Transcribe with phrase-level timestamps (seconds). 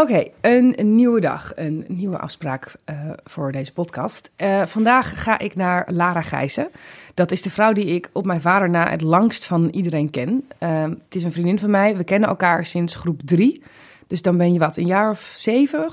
[0.00, 4.30] Oké, een, nieuwe dag, een nieuwe afspraak eh, voor deze podcast.
[4.36, 6.70] Eh, vandaag ga ik naar Lara Gijzen.
[7.14, 10.48] Dat is de vrouw die ik op mijn vader na het langst van iedereen ken.
[10.58, 11.96] Eh, het is een vriendin van mij.
[11.96, 13.62] We kennen elkaar sinds groep drie.
[14.06, 15.86] Dus dan ben je wat, een jaar of zeven?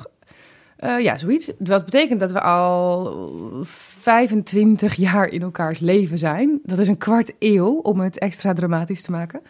[0.78, 1.52] Ja, zoiets.
[1.58, 6.60] Wat betekent dat we al 25 jaar in elkaars leven zijn.
[6.64, 9.42] Dat is een kwart eeuw, om het extra dramatisch te maken.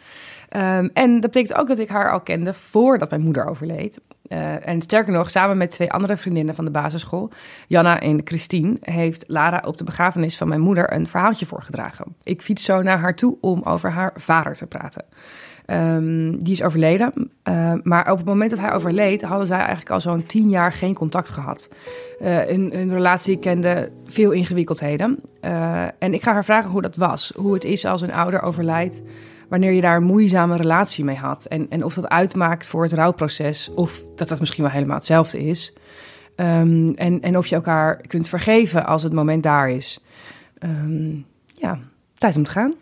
[0.56, 4.02] Um, en dat betekent ook dat ik haar al kende voordat mijn moeder overleed.
[4.28, 7.30] Uh, en sterker nog, samen met twee andere vriendinnen van de basisschool,
[7.68, 12.16] Janna en Christine, heeft Lara op de begrafenis van mijn moeder een verhaaltje voorgedragen.
[12.24, 15.06] Ik fiets zo naar haar toe om over haar vader te praten.
[15.68, 17.14] Um, die is overleden.
[17.44, 20.74] Uh, maar op het moment dat hij overleed, hadden zij eigenlijk al zo'n tien jaar
[20.74, 21.74] geen contact gehad.
[22.20, 25.20] Hun, hun, relatie kende veel ingewikkeldheden.
[26.00, 27.34] En ik ga haar vragen hoe dat was.
[27.36, 29.02] Hoe het is als een ouder overlijdt.
[29.50, 31.46] Wanneer je daar een moeizame relatie mee had.
[31.46, 33.72] En, en of dat uitmaakt voor het rouwproces.
[33.74, 35.74] Of dat dat misschien wel helemaal hetzelfde is.
[36.36, 40.00] Um, en, en of je elkaar kunt vergeven als het moment daar is.
[40.64, 41.26] Um,
[41.56, 41.80] ja,
[42.14, 42.74] tijd om te gaan.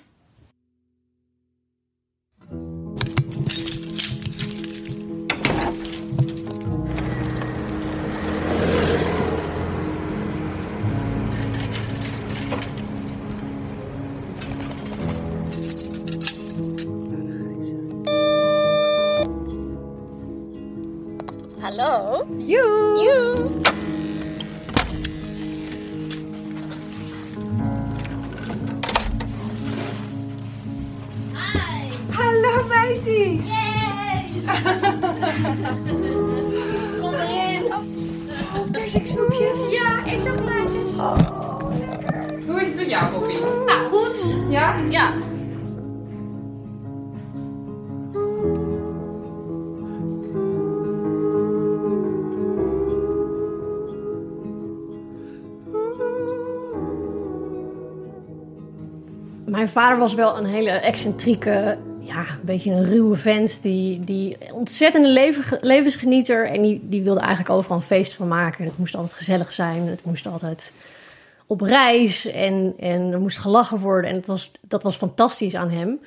[21.68, 22.24] Hallo.
[22.40, 22.96] Joe.
[22.96, 23.52] Joe.
[31.36, 31.92] Hi.
[32.16, 33.44] Hallo meisje.
[33.52, 34.48] Yay.
[37.02, 37.64] Kom erin.
[37.74, 37.84] Oh,
[38.72, 39.60] persiksnoepjes.
[39.76, 40.92] Ja, eet chocolaatjes.
[42.48, 43.38] Hoe is het met jou, Poppy?
[43.66, 44.36] Nou, goed.
[44.50, 44.76] Ja?
[44.90, 45.14] Ja.
[59.68, 63.62] Mijn vader was wel een hele excentrieke, ja, een beetje een ruwe vent.
[63.62, 66.46] Die, die ontzettende leven, levensgenieter.
[66.46, 68.66] En die, die wilde eigenlijk overal een feest van maken.
[68.66, 69.88] Het moest altijd gezellig zijn.
[69.88, 70.74] Het moest altijd
[71.48, 72.26] op reis.
[72.26, 74.10] En, en er moest gelachen worden.
[74.10, 76.00] En het was, dat was fantastisch aan hem.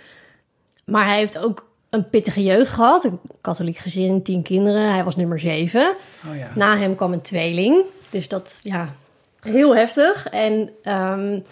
[0.85, 3.05] Maar hij heeft ook een pittige jeugd gehad.
[3.05, 4.93] Een katholiek gezin, tien kinderen.
[4.93, 5.95] Hij was nummer zeven.
[6.31, 6.53] Oh ja.
[6.55, 7.85] Na hem kwam een tweeling.
[8.11, 8.95] Dus dat, ja,
[9.41, 10.29] heel heftig.
[10.29, 10.71] En...
[10.85, 11.45] Um,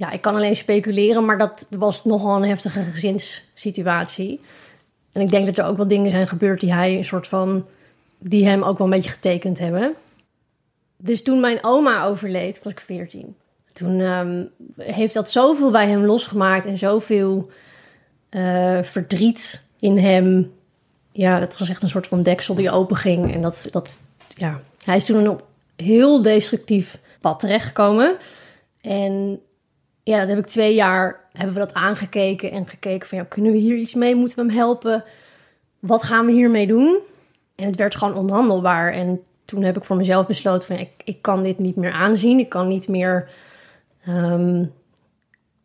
[0.00, 4.40] ja, ik kan alleen speculeren, maar dat was nogal een heftige gezinssituatie.
[5.12, 7.66] En ik denk dat er ook wel dingen zijn gebeurd die hij een soort van.
[8.18, 9.94] die hem ook wel een beetje getekend hebben.
[10.96, 13.36] Dus toen mijn oma overleed, was ik 14.
[13.72, 17.50] Toen um, heeft dat zoveel bij hem losgemaakt en zoveel
[18.30, 20.52] uh, verdriet in hem.
[21.12, 23.34] Ja, dat was echt een soort van deksel die openging.
[23.34, 23.98] En dat, dat
[24.34, 25.46] ja, hij is toen op
[25.76, 28.16] heel destructief pad terechtgekomen.
[28.80, 29.40] En
[30.02, 33.52] ja, dat heb ik twee jaar, hebben we dat aangekeken en gekeken van, ja, kunnen
[33.52, 34.14] we hier iets mee?
[34.14, 35.04] Moeten we hem helpen?
[35.78, 36.98] Wat gaan we hiermee doen?
[37.54, 38.92] En het werd gewoon onhandelbaar.
[38.92, 41.92] En toen heb ik voor mezelf besloten van, ja, ik, ik kan dit niet meer
[41.92, 42.38] aanzien.
[42.38, 43.28] Ik kan niet meer
[44.08, 44.72] um,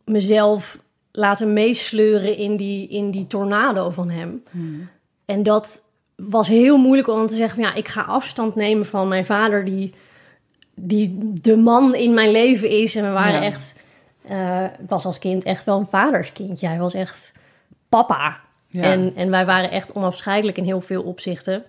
[0.04, 0.80] mezelf
[1.12, 4.44] laten meesleuren in die, in die tornado van hem.
[4.52, 4.90] Hmm.
[5.26, 5.82] En dat
[6.16, 9.66] was heel moeilijk om te zeggen van, ja, ik ga afstand nemen van mijn vader
[9.66, 9.94] die,
[10.76, 12.96] die de man in mijn leven is.
[12.96, 13.48] En we waren ja.
[13.48, 13.84] echt
[14.30, 16.68] uh, ik was als kind echt wel een vaderskindje.
[16.68, 17.32] Hij was echt
[17.90, 18.42] papa.
[18.68, 18.84] Ja.
[18.84, 21.64] En, en wij waren echt onafscheidelijk in heel veel opzichten.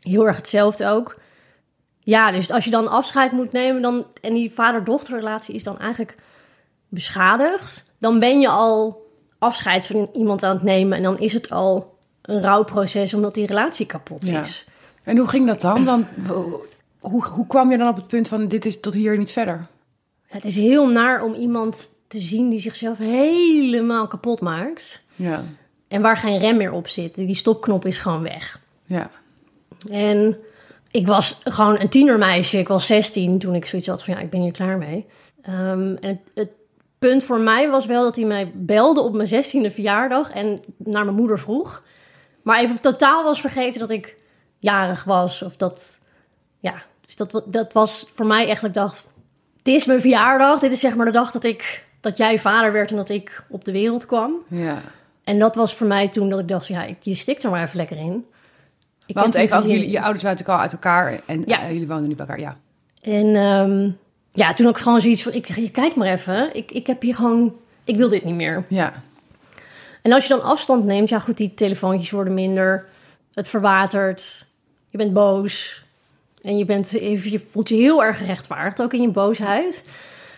[0.00, 1.18] Heel erg hetzelfde ook.
[2.00, 6.16] Ja, dus als je dan afscheid moet nemen dan, en die vader-dochterrelatie is dan eigenlijk
[6.88, 9.06] beschadigd, dan ben je al
[9.38, 13.46] afscheid van iemand aan het nemen en dan is het al een rouwproces omdat die
[13.46, 14.64] relatie kapot is.
[14.66, 14.72] Ja.
[15.02, 15.84] En hoe ging dat dan?
[15.84, 16.06] dan
[16.98, 19.66] hoe, hoe kwam je dan op het punt van dit is tot hier niet verder?
[20.28, 25.02] Het is heel naar om iemand te zien die zichzelf helemaal kapot maakt.
[25.16, 25.44] Ja.
[25.88, 27.14] En waar geen rem meer op zit.
[27.14, 28.60] Die stopknop is gewoon weg.
[28.84, 29.10] Ja.
[29.90, 30.38] En
[30.90, 32.58] ik was gewoon een tienermeisje.
[32.58, 35.06] Ik was 16 toen ik zoiets had van ja, ik ben hier klaar mee.
[35.48, 36.50] Um, en het, het,
[36.98, 41.04] punt voor mij was wel dat hij mij belde op mijn 16e verjaardag en naar
[41.04, 41.84] mijn moeder vroeg.
[42.42, 44.16] Maar even totaal was vergeten dat ik
[44.58, 45.42] jarig was.
[45.42, 45.98] Of dat,
[46.58, 46.74] ja,
[47.06, 49.06] dus dat, dat was voor mij ik dacht,
[49.68, 50.60] dit is mijn verjaardag.
[50.60, 53.44] Dit is zeg maar de dag dat ik dat jij vader werd en dat ik
[53.48, 54.32] op de wereld kwam.
[54.48, 54.80] Ja.
[55.24, 57.76] En dat was voor mij toen dat ik dacht, ja, je stikt er maar even
[57.76, 58.24] lekker in.
[59.06, 61.64] Ik Want even, als jullie, je ouders waren natuurlijk al uit elkaar en ja.
[61.64, 62.56] uh, jullie woonden nu bij elkaar, ja.
[63.02, 63.98] En um,
[64.32, 67.14] ja, toen ook gewoon zoiets van, ik, je kijk maar even, ik, ik heb hier
[67.14, 67.54] gewoon,
[67.84, 68.64] ik wil dit niet meer.
[68.68, 69.02] Ja.
[70.02, 72.86] En als je dan afstand neemt, ja goed, die telefoontjes worden minder,
[73.34, 74.46] het verwatert.
[74.88, 75.86] je bent boos.
[76.42, 79.84] En je, bent, je voelt je heel erg gerechtvaardigd, ook in je boosheid.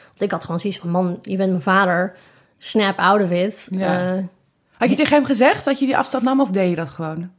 [0.09, 2.17] Want ik had gewoon zoiets van, man, je bent mijn vader.
[2.59, 3.69] Snap out of it.
[3.71, 4.15] Ja.
[4.17, 4.23] Eh,
[4.73, 7.31] Had je tegen hem gezegd dat je die afstand nam of deed je dat gewoon?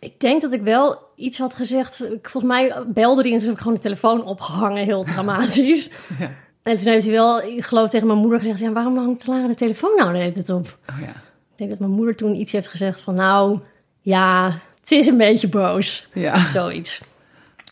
[0.00, 2.04] ik denk dat ik wel iets had gezegd.
[2.12, 5.90] Ik, volgens mij belde hij en toen heb ik gewoon de telefoon opgehangen, heel dramatisch.
[6.18, 6.30] Ja.
[6.62, 8.58] En toen heeft hij wel, ik geloof tegen mijn moeder gezegd...
[8.58, 10.78] Ja, waarom hangt Lara de telefoon nou de hele tijd op?
[10.90, 11.08] Oh ja.
[11.08, 13.14] Ik denk dat mijn moeder toen iets heeft gezegd van...
[13.14, 13.58] Nou,
[14.00, 16.06] ja, het is een beetje boos.
[16.12, 16.44] Ja.
[16.46, 17.00] Zoiets.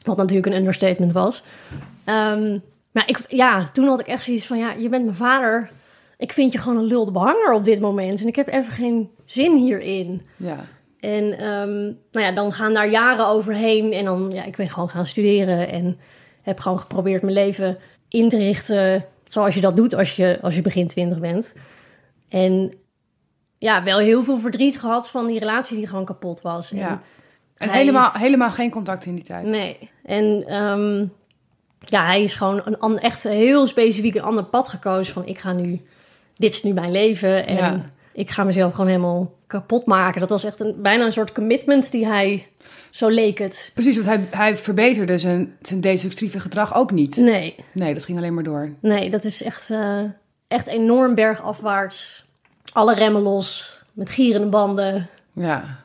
[0.07, 1.43] Wat natuurlijk een understatement was.
[2.05, 2.59] Ehm,
[2.93, 4.59] maar ik, ja, toen had ik echt zoiets van...
[4.59, 5.71] Ja, je bent mijn vader.
[6.19, 8.21] Ik vind je gewoon een lulde behanger op dit moment.
[8.21, 10.23] En ik heb even geen zin hierin.
[10.37, 10.65] Ja.
[11.01, 11.83] En ehm,
[12.13, 13.93] nou ja, dan gaan daar jaren overheen.
[13.93, 15.69] En dan, ja, ik ben gewoon gaan studeren.
[15.69, 15.99] En
[16.43, 19.05] heb gewoon geprobeerd mijn leven in te richten.
[19.25, 21.55] Zoals je dat doet als je, als je begin twintig bent.
[22.29, 22.75] En
[23.59, 26.73] ja, wel heel veel verdriet gehad van die relatie die gewoon kapot was.
[26.73, 27.03] En, ja.
[27.57, 29.45] En hij- helemaal, helemaal geen contact in die tijd.
[29.47, 29.91] Nee.
[30.05, 30.99] En ehm,
[31.79, 35.13] ja, hij is gewoon een, echt heel specifiek een ander pad gekozen.
[35.15, 35.81] Van ik ga nu,
[36.35, 37.47] dit is nu mijn leven.
[37.47, 37.91] En Ja.
[38.13, 40.21] ik ga mezelf gewoon helemaal kapot maken.
[40.21, 42.47] Dat was echt een, bijna een soort commitment die hij,
[42.91, 43.71] zo leek het.
[43.75, 47.17] Precies, want hij, hij verbeterde zijn, zijn destructieve gedrag ook niet.
[47.17, 48.73] Nee, Nee, dat ging alleen maar door.
[48.81, 50.01] nee, dat is echt, eh,
[50.49, 52.25] echt enorm bergafwaarts.
[52.73, 55.09] Alle remmen los, met gierende banden.
[55.33, 55.85] Ja.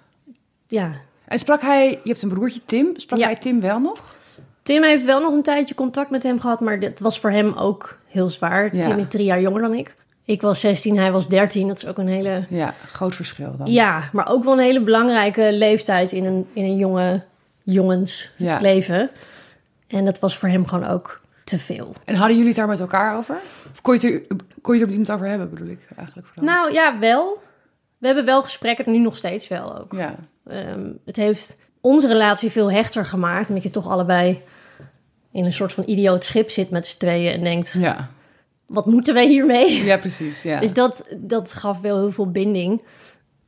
[0.68, 0.92] Ja,
[1.32, 3.26] En sprak hij, je hebt een broertje Tim, sprak Ja.
[3.26, 4.16] hij Tim wel nog?
[4.64, 7.54] Tim heeft wel nog een tijdje contact met hem gehad, maar dat was voor hem
[7.54, 8.76] ook heel zwaar.
[8.76, 8.88] Ja.
[8.88, 9.96] Tim is drie jaar jonger dan ik.
[10.26, 11.68] Ik was 16, hij was 13.
[11.68, 13.72] Dat is ook een hele Ja, groot verschil dan.
[13.72, 17.22] Ja, maar ook wel een hele belangrijke leeftijd in een, in een jonge
[17.64, 18.60] jongens Ja.
[18.62, 19.10] leven.
[19.88, 21.94] En dat was voor hem gewoon ook te veel.
[22.06, 23.36] En hadden jullie het daar met elkaar over?
[23.72, 26.54] Of kon je het er, kon je er niet over hebben, bedoel ik eigenlijk vooral?
[26.56, 27.42] Nou ja, wel.
[28.02, 29.94] We hebben wel gesprekken, nu nog steeds wel ook.
[29.94, 30.16] Ja,
[30.48, 33.50] Ehm, het heeft onze relatie veel hechter gemaakt.
[33.50, 34.42] Omdat je toch allebei
[35.32, 37.34] in een soort van idioot schip zit met z'n tweeën.
[37.34, 38.10] En denkt, ja.
[38.66, 39.84] wat moeten wij hiermee?
[39.84, 40.42] ja precies.
[40.42, 40.60] Ja.
[40.60, 42.84] Dus dat, dat gaf wel heel veel binding.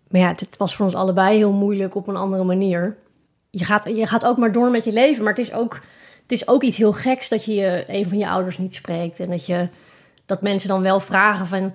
[0.07, 2.97] Maar ja, het was voor ons allebei heel moeilijk op een andere manier.
[3.49, 5.23] Je gaat, je gaat ook maar door met je leven.
[5.23, 5.73] Maar het is ook,
[6.21, 9.19] het is ook iets heel geks dat je je, een van je ouders niet spreekt.
[9.19, 9.69] En dat, je,
[10.25, 11.73] dat mensen dan wel vragen van...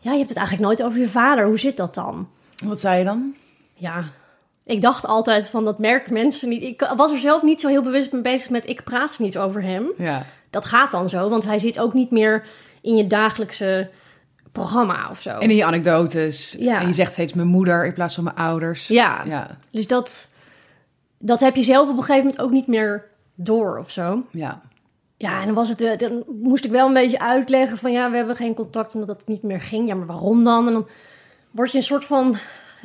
[0.00, 1.46] Ja, je hebt het eigenlijk nooit over je vader.
[1.46, 2.28] Hoe zit dat dan?
[2.64, 3.34] Wat zei je dan?
[3.74, 4.04] Ja,
[4.64, 6.62] ik dacht altijd van dat merken mensen niet.
[6.62, 8.68] Ik was er zelf niet zo heel bewust mee bezig met...
[8.68, 12.10] ik praat niet over hem Ja, dat gaat dan zo, want hij zit ook niet
[12.10, 12.46] meer
[12.80, 13.90] in je dagelijkse
[14.52, 15.30] programma of zo.
[15.30, 16.56] en in je anekdotes.
[16.58, 16.80] Ja.
[16.80, 18.86] En je zegt steeds mijn moeder in plaats van mijn ouders.
[18.86, 20.28] Ja, Ja, dus dat,
[21.18, 23.04] dat heb je zelf op een gegeven moment ook niet meer
[23.34, 24.22] door of zo.
[24.30, 24.62] ja.
[25.20, 28.16] Ja, en dan, was het, dan moest ik wel een beetje uitleggen van ja, we
[28.16, 29.88] hebben geen contact omdat het niet meer ging.
[29.88, 30.66] Ja, maar waarom dan?
[30.66, 30.86] En dan
[31.50, 32.36] word je een soort van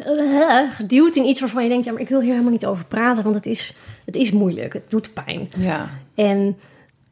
[0.06, 2.86] eh, geduwd in iets waarvan je denkt, ja, maar ik wil hier helemaal niet over
[2.86, 3.76] praten, want het is,
[4.06, 5.50] het is moeilijk, het doet pijn.
[5.58, 5.90] ja.
[6.16, 6.58] En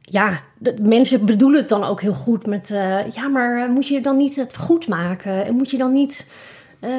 [0.01, 2.71] ja, de, mensen bedoelen het dan ook heel goed met...
[2.71, 5.45] eh, ja, maar eh, moet je dan niet het goed maken?
[5.45, 6.27] En moet je dan niet...
[6.79, 6.91] eh,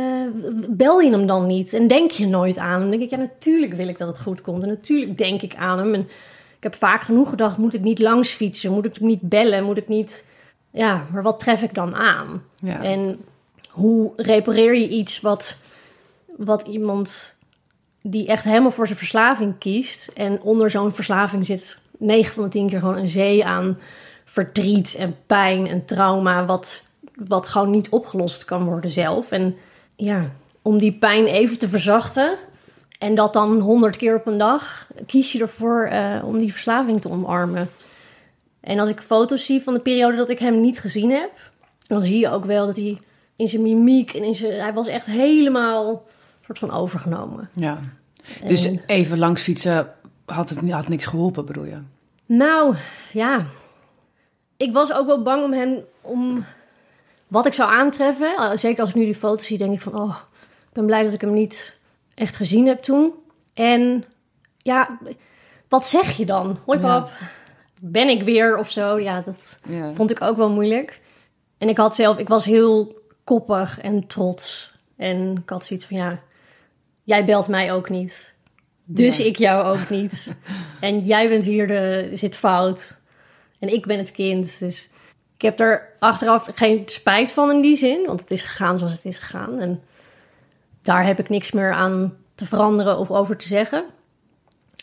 [0.68, 1.74] bel je hem dan niet?
[1.74, 2.80] En denk je nooit aan hem?
[2.80, 4.62] Dan denk ik, ja, natuurlijk wil ik dat het goed komt.
[4.62, 5.94] En natuurlijk denk ik aan hem.
[5.94, 6.08] En
[6.62, 8.72] ik heb vaak genoeg gedacht, moet ik niet langs fietsen?
[8.72, 9.64] Moet ik niet bellen?
[9.64, 10.26] Moet ik niet...
[10.70, 12.42] Ja, maar wat tref ik dan aan?
[12.60, 12.82] ja.
[12.82, 13.20] En
[13.70, 15.58] hoe repareer je iets wat,
[16.36, 17.34] wat iemand
[18.02, 22.48] die echt helemaal voor zijn verslaving kiest en onder zo'n verslaving zit 9 van de
[22.48, 23.78] 10 keer gewoon een zee aan
[24.24, 29.30] verdriet en pijn en trauma wat, wat gewoon niet opgelost kan worden zelf.
[29.30, 29.56] En
[29.96, 30.32] ja,
[30.62, 32.36] om die pijn even te verzachten
[33.02, 37.00] en dat dan 100 keer op een dag, kies je ervoor eh, om die verslaving
[37.00, 37.70] te omarmen.
[38.60, 41.30] En als ik foto's zie van de periode dat ik hem niet gezien heb,
[41.86, 43.00] dan zie je ook wel dat hij
[43.36, 44.60] in zijn mimiek en in zijn.
[44.60, 46.06] Hij was echt helemaal
[46.44, 47.48] soort van overgenomen.
[47.54, 47.80] ja.
[48.46, 49.92] Dus En- even langs fietsen
[50.24, 51.78] had, het, had niks geholpen, bedoel je?
[52.26, 52.76] Nou,
[53.12, 53.46] ja.
[54.56, 55.78] Ik was ook wel bang om hem.
[56.00, 56.44] om
[57.28, 58.58] wat ik zou aantreffen.
[58.58, 59.94] Zeker als ik nu die foto's zie, denk ik van.
[59.94, 60.16] Oh,
[60.60, 61.80] ik ben blij dat ik hem niet
[62.14, 63.12] echt gezien heb toen.
[63.54, 64.04] En
[64.58, 64.98] ja,
[65.68, 66.58] wat zeg je dan?
[66.64, 67.00] Hoi Ja.
[67.00, 67.10] pap,
[67.80, 68.98] ben ik weer of zo?
[69.00, 69.58] Ja, dat.
[69.68, 69.92] Ja.
[69.92, 71.00] Vond ik ook wel moeilijk.
[71.58, 74.74] En ik had zelf, ik was heel koppig en trots.
[74.96, 76.20] En ik had zoiets van, ja,
[77.02, 78.34] jij belt mij ook niet.
[78.84, 79.24] Dus Ja.
[79.24, 80.34] ik jou ook niet.
[80.80, 83.00] en jij bent hier de, zit fout.
[83.58, 84.58] En ik ben het kind.
[84.58, 84.90] Dus
[85.34, 88.06] ik heb er achteraf geen spijt van in die zin.
[88.06, 89.58] Want het is gegaan zoals het is gegaan.
[89.58, 89.82] En
[90.82, 93.84] daar heb ik niks meer aan te veranderen of over te zeggen.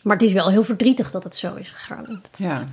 [0.03, 2.06] Maar het is wel heel verdrietig dat het zo is gegaan.
[2.08, 2.68] Het, Ja,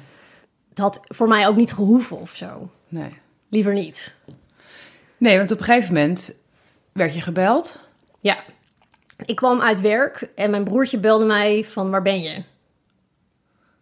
[0.69, 2.71] het had voor mij ook niet gehoeven of zo.
[2.89, 3.19] nee.
[3.49, 4.15] Liever niet.
[5.19, 6.35] Nee, want op een gegeven moment
[6.93, 7.81] werd je gebeld.
[8.21, 8.37] Ja.
[9.25, 12.43] Ik kwam uit werk en mijn broertje belde mij van waar ben je?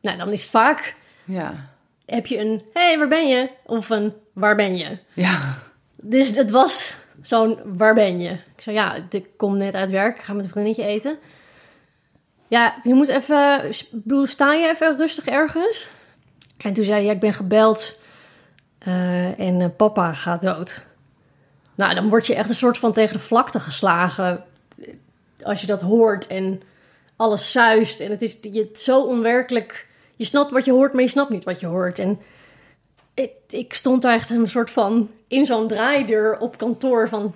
[0.01, 1.69] Nou, dan is het vaak, Ja.
[2.07, 3.51] heb je een, hé, hey, waar ben je?
[3.65, 4.99] Of een, waar ben je?
[5.13, 5.55] Ja.
[5.97, 6.95] Dus het was
[7.27, 8.31] zo'n, waar ben je?
[8.31, 11.19] Ik zei, ja, ik kom net uit werk, ik ga met een vriendinnetje eten.
[12.49, 15.89] Ja, je moet even, bedoel, sta je even rustig ergens?
[16.59, 17.99] En toen zei hij, ja, ik ben gebeld
[18.79, 20.87] eh, en eh, papa gaat dood.
[21.75, 24.45] Nou, dan word je echt een soort van tegen de vlakte geslagen
[24.79, 24.95] eh,
[25.43, 26.63] als je dat hoort en
[27.17, 28.01] alles zuist.
[28.01, 29.87] En het is je, zo onwerkelijk.
[30.17, 31.99] Je snapt wat je hoort, maar je snapt niet wat je hoort.
[31.99, 32.21] En
[33.15, 37.35] ik, ik stond daar echt een soort van in zo'n draaideur op kantoor van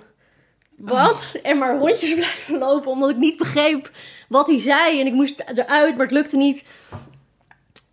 [0.76, 1.36] wat?
[1.42, 3.90] En maar rondjes blijven lopen omdat ik niet begreep
[4.28, 5.00] wat hij zei.
[5.00, 6.64] En ik moest eruit, maar het lukte niet.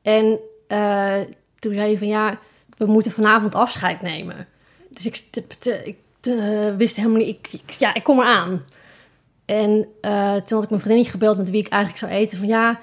[0.02, 1.20] En eh,
[1.60, 2.40] toen zei hij van ja,
[2.78, 4.48] we moeten vanavond afscheid nemen.
[4.90, 5.24] Dus ik,
[5.84, 5.98] ik
[6.78, 8.66] wist helemaal niet, ik, ik- ja, ik kom eraan.
[9.46, 12.38] En eh, toen had ik mijn vriendinnetje gebeld met wie ik eigenlijk zou eten.
[12.38, 12.80] Van ja,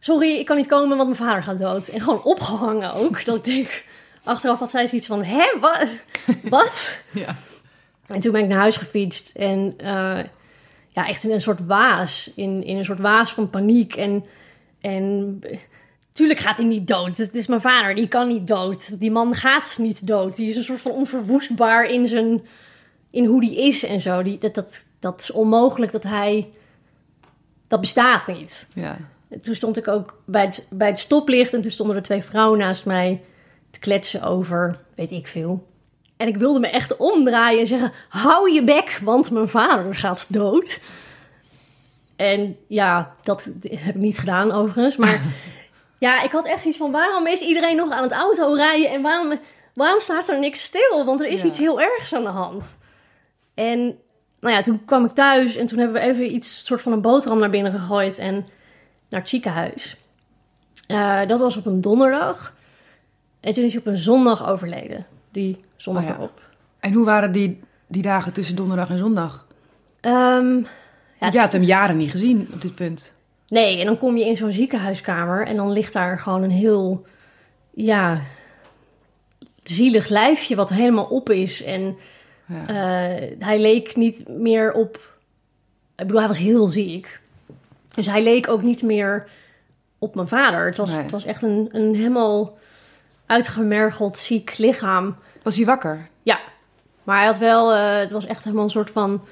[0.00, 1.88] sorry, ik kan niet komen, want mijn vader gaat dood.
[1.88, 3.24] En gewoon opgehangen ook.
[3.24, 3.84] Dat ik denk,
[4.24, 5.86] achteraf had zij zoiets van, hè, wat?
[6.42, 6.94] wat?
[7.10, 7.34] Ja.
[8.06, 9.36] En toen ben ik naar huis gefietst.
[9.36, 10.20] En eh,
[10.88, 12.30] ja, echt in een soort waas.
[12.34, 13.96] In, in een soort waas van paniek.
[13.96, 14.24] En,
[14.80, 15.40] en
[16.12, 17.16] tuurlijk gaat hij niet dood.
[17.16, 19.00] Het is mijn vader, die kan niet dood.
[19.00, 20.36] Die man gaat niet dood.
[20.36, 22.42] Die is een soort van onverwoestbaar in, zijn,
[23.10, 24.22] in hoe die is en zo.
[24.22, 26.50] Die, dat, dat, dat is onmogelijk dat hij...
[27.68, 28.66] Dat bestaat niet.
[28.74, 28.98] Ja.
[29.28, 32.22] En Toen stond ik ook bij het, bij het stoplicht en toen stonden er twee
[32.22, 33.22] vrouwen naast mij
[33.72, 35.66] te kletsen over, weet ik veel.
[36.16, 40.26] En ik wilde me echt omdraaien en zeggen: hou je bek, want mijn vader gaat
[40.28, 40.80] dood.
[42.16, 44.96] En ja, dat heb ik niet gedaan overigens.
[44.96, 45.20] Maar
[45.98, 49.02] ja, ik had echt zoiets van: waarom is iedereen nog aan het auto rijden en
[49.02, 49.38] waarom,
[49.74, 51.04] waarom staat er niks stil?
[51.04, 51.46] Want er is Ja.
[51.46, 52.76] iets heel ergs aan de hand.
[53.54, 53.78] En
[54.40, 57.00] nou ja, toen kwam ik thuis en toen hebben we even iets, soort van een
[57.00, 58.34] boterham naar binnen gegooid en
[59.08, 59.96] naar het ziekenhuis.
[60.86, 62.54] Eh, dat was op een donderdag.
[63.42, 65.06] En toen is hij op een zondag overleden.
[65.30, 66.14] Die zondag Oh ja.
[66.16, 66.40] erop.
[66.80, 69.46] En hoe waren die, die dagen tussen donderdag en zondag?
[70.00, 70.56] Ehm,
[71.20, 73.14] ja, je had hem jaren niet gezien op dit punt.
[73.48, 77.06] Nee, en dan kom je in zo'n ziekenhuiskamer en dan ligt daar gewoon een heel,
[77.70, 78.20] ja,
[79.62, 81.62] zielig lijfje wat helemaal op is.
[81.62, 81.96] En
[82.46, 82.66] Ja.
[82.66, 84.96] eh, hij leek niet meer op,
[85.96, 87.20] ik bedoel, hij was heel ziek.
[87.94, 89.28] Dus hij leek ook niet meer
[89.98, 90.66] op mijn vader.
[90.66, 91.02] Het was, Nee.
[91.02, 92.58] het was echt een, een helemaal
[93.32, 95.16] uitgemergeld ziek lichaam.
[95.42, 96.08] Was hij wakker?
[96.22, 96.38] Ja,
[97.02, 99.24] maar hij had wel, eh, het was echt helemaal een soort van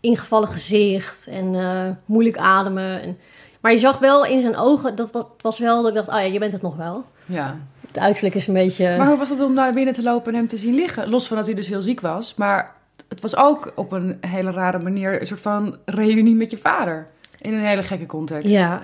[0.00, 3.02] ingevallen gezicht en eh, moeilijk ademen.
[3.02, 3.18] En,
[3.60, 6.20] maar je zag wel in zijn ogen, dat was, was wel dat ik dacht, ah
[6.20, 7.04] ja, je bent het nog wel.
[7.26, 7.58] Ja.
[7.86, 8.96] Het uiterlijk is een beetje...
[8.96, 11.08] Maar hoe was het om naar binnen te lopen en hem te zien liggen?
[11.08, 12.34] Los van dat hij dus heel ziek was.
[12.34, 12.74] Maar
[13.08, 17.06] het was ook op een hele rare manier een soort van reunie met je vader.
[17.38, 18.50] In een hele gekke context.
[18.50, 18.80] Ja.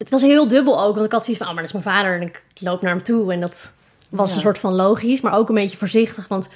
[0.00, 1.96] Het was heel dubbel ook, want ik had zoiets van, oh, maar dat is mijn
[1.96, 3.32] vader en ik loop naar hem toe.
[3.32, 3.72] En dat
[4.10, 4.34] was Ja.
[4.36, 6.48] een soort van logisch, maar ook een beetje voorzichtig, want,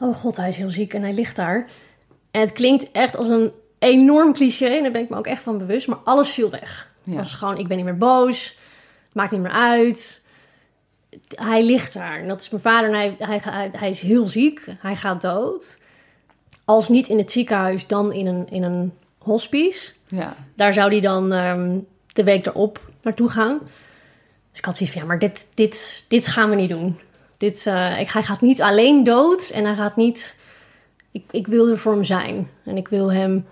[0.00, 1.68] oh god, hij is heel ziek en hij ligt daar.
[2.30, 5.42] En het klinkt echt als een enorm cliché, en daar ben ik me ook echt
[5.42, 6.92] van bewust, maar alles viel weg.
[7.04, 8.56] Het was gewoon, ik ben niet meer boos,
[9.12, 10.22] maakt niet meer uit.
[11.28, 14.26] Hij ligt daar en dat is mijn vader en hij, hij, hij, hij is heel
[14.26, 15.78] ziek, hij gaat dood.
[16.64, 19.92] Als niet in het ziekenhuis, dan in een, in een hospice.
[20.06, 20.36] Ja.
[20.54, 21.78] Daar zou hij dan ehm,
[22.16, 23.58] de week erop naartoe gaan.
[24.50, 26.98] Dus ik had zoiets van, ja, maar dit, dit, dit gaan we niet doen.
[27.36, 30.38] Dit, eh, ik, hij gaat niet alleen dood en hij gaat niet...
[31.10, 32.50] Ik, ik wil er voor hem zijn.
[32.64, 33.46] En ik wil hem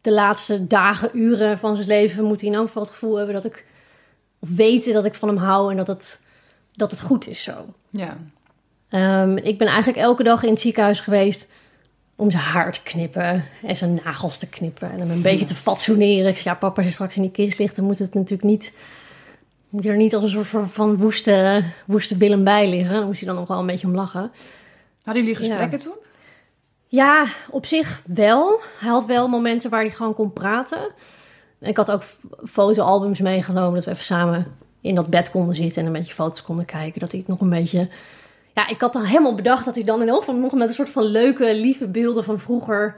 [0.00, 2.24] de laatste dagen, uren van zijn leven...
[2.24, 3.66] moet hij in elk geval het gevoel hebben dat ik...
[4.38, 6.20] Of weten dat ik van hem hou en dat het,
[6.74, 7.74] dat het goed is zo.
[7.90, 8.16] Ja.
[8.88, 11.48] Ehm, ik ben eigenlijk elke dag in het ziekenhuis geweest
[12.18, 15.54] om zijn haar te knippen en zijn nagels te knippen en hem een beetje te
[15.54, 16.30] fatsoeneren.
[16.30, 18.48] Ik zei, ja, papa, als je straks in die kist ligt, dan moet het natuurlijk
[18.48, 18.72] niet,
[19.68, 22.94] moet je er niet als een soort van, woeste, woeste Willem bij liggen.
[22.94, 24.30] Dan moest hij dan nog wel een beetje om lachen.
[25.02, 25.94] Hadden jullie gesprekken toen?
[26.86, 28.60] Ja, op zich wel.
[28.78, 30.90] Hij had wel momenten waar hij gewoon kon praten.
[31.60, 32.02] Ik had ook
[32.44, 36.42] fotoalbums meegenomen, dat we even samen in dat bed konden zitten en een beetje foto's
[36.42, 37.00] konden kijken.
[37.00, 37.88] Dat hij het nog een beetje...
[38.58, 40.74] Ja, ik had dan helemaal bedacht dat hij dan in elk geval nog met een
[40.74, 42.96] soort van leuke, lieve beelden van vroeger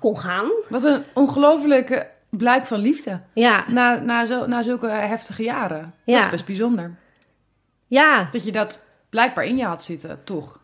[0.00, 0.50] kon gaan.
[0.68, 3.20] Wat een ongelofelijke blijk van liefde.
[3.34, 5.80] Ja, Na, na, zo, na zulke heftige jaren.
[5.80, 6.24] Dat Ja.
[6.24, 6.96] is best bijzonder.
[7.86, 8.28] ja.
[8.32, 10.60] Dat je dat blijkbaar in je had zitten, toch?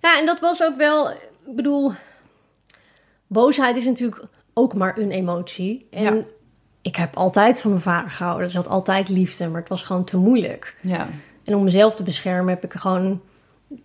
[0.00, 1.92] Ja, en dat was ook wel, ik bedoel,
[3.26, 4.22] boosheid is natuurlijk
[4.54, 5.86] ook maar een emotie.
[5.90, 6.22] En Ja.
[6.82, 8.44] ik heb altijd van mijn vader gehouden.
[8.44, 10.76] Er zat altijd liefde, maar het was gewoon te moeilijk.
[10.80, 11.06] Ja.
[11.52, 13.20] En om mezelf te beschermen heb ik gewoon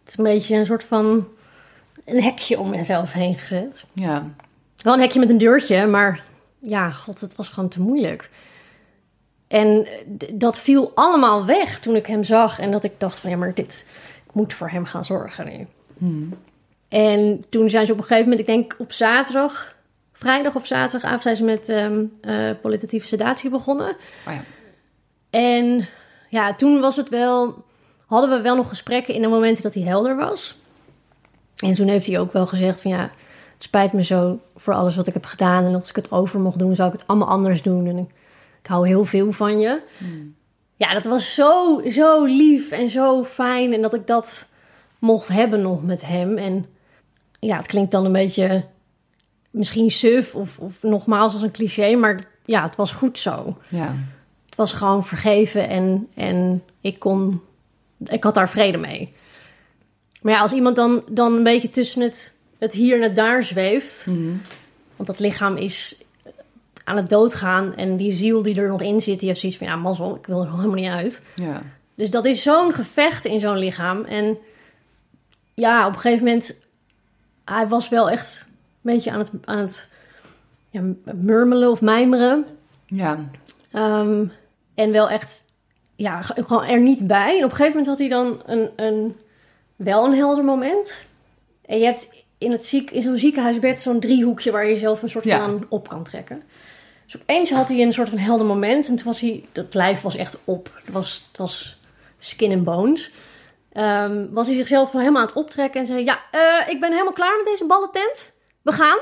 [0.03, 1.27] het een beetje een soort van
[2.05, 3.85] een hekje om mezelf heen gezet.
[3.93, 4.25] Ja.
[4.77, 6.23] Wel een hekje met een deurtje, maar
[6.59, 8.29] ja, god, het was gewoon te moeilijk.
[9.47, 9.87] En
[10.33, 12.59] dat viel allemaal weg toen ik hem zag.
[12.59, 13.85] En dat ik dacht van ja, maar dit,
[14.25, 15.67] ik moet voor hem gaan zorgen nu.
[16.89, 19.75] En toen zijn ze op een gegeven moment, ik denk op zaterdag,
[20.13, 21.73] vrijdag of zaterdagavond, zijn ze met
[22.59, 23.97] kwalitatieve sedatie begonnen.
[24.27, 24.41] Oh ja.
[25.29, 25.87] En
[26.29, 27.63] ja, toen was het wel,
[28.05, 30.59] hadden we wel nog gesprekken in de momenten dat hij helder was.
[31.57, 33.11] En toen heeft hij ook wel gezegd van ja,
[33.53, 35.65] het spijt me zo voor alles wat ik heb gedaan.
[35.65, 37.87] En als ik het over mocht doen, zou ik het allemaal anders doen.
[37.87, 38.09] En ik,
[38.61, 39.81] ik hou heel veel van je.
[40.75, 43.73] Ja, dat was zo, zo lief en zo fijn.
[43.73, 44.49] En dat ik dat
[44.99, 46.37] mocht hebben nog met hem.
[46.37, 46.65] En
[47.39, 48.65] ja, het klinkt dan een beetje
[49.49, 51.95] misschien suf of, of nogmaals als een cliché.
[51.95, 53.57] Maar ja, het was goed zo.
[53.67, 53.95] Ja.
[54.57, 57.41] Was gewoon vergeven en, en ik kon...
[58.05, 59.13] Ik had daar vrede mee.
[60.21, 63.43] Maar ja, als iemand dan, dan een beetje tussen het, het hier en het daar
[63.43, 64.07] zweeft...
[64.95, 66.01] Want dat lichaam is
[66.83, 67.75] aan het doodgaan.
[67.75, 69.67] En die ziel die er nog in zit, die heeft zoiets van...
[69.67, 71.21] Ja, mazzel, ik wil er helemaal niet uit.
[71.35, 71.61] Ja.
[71.95, 74.03] Dus dat is zo'n gevecht in zo'n lichaam.
[74.03, 74.37] En
[75.53, 76.55] ja, op een gegeven moment...
[77.45, 79.89] Hij was wel echt een beetje aan het, aan het
[80.69, 80.81] ja,
[81.15, 82.45] murmelen of mijmeren.
[82.85, 83.29] Ja.
[83.71, 84.25] Ehm,
[84.77, 85.43] en wel echt,
[85.95, 87.37] ja, gewoon er niet bij.
[87.37, 89.17] En op een gegeven moment had hij dan een, een,
[89.75, 91.05] wel een helder moment.
[91.65, 95.09] En je hebt in, het ziek, in zo'n ziekenhuisbed zo'n driehoekje waar je jezelf een
[95.09, 95.39] soort Ja.
[95.45, 96.43] van op kan trekken.
[97.05, 98.87] Dus opeens had hij een soort van helder moment.
[98.87, 100.69] En toen was hij, dat lijf was echt op.
[100.83, 101.79] Het was, het was
[102.19, 103.11] skin and bones.
[103.71, 107.13] Ehm, was hij zichzelf helemaal aan het optrekken en zei: Ja, eh, ik ben helemaal
[107.13, 108.33] klaar met deze ballentent.
[108.61, 108.97] We gaan.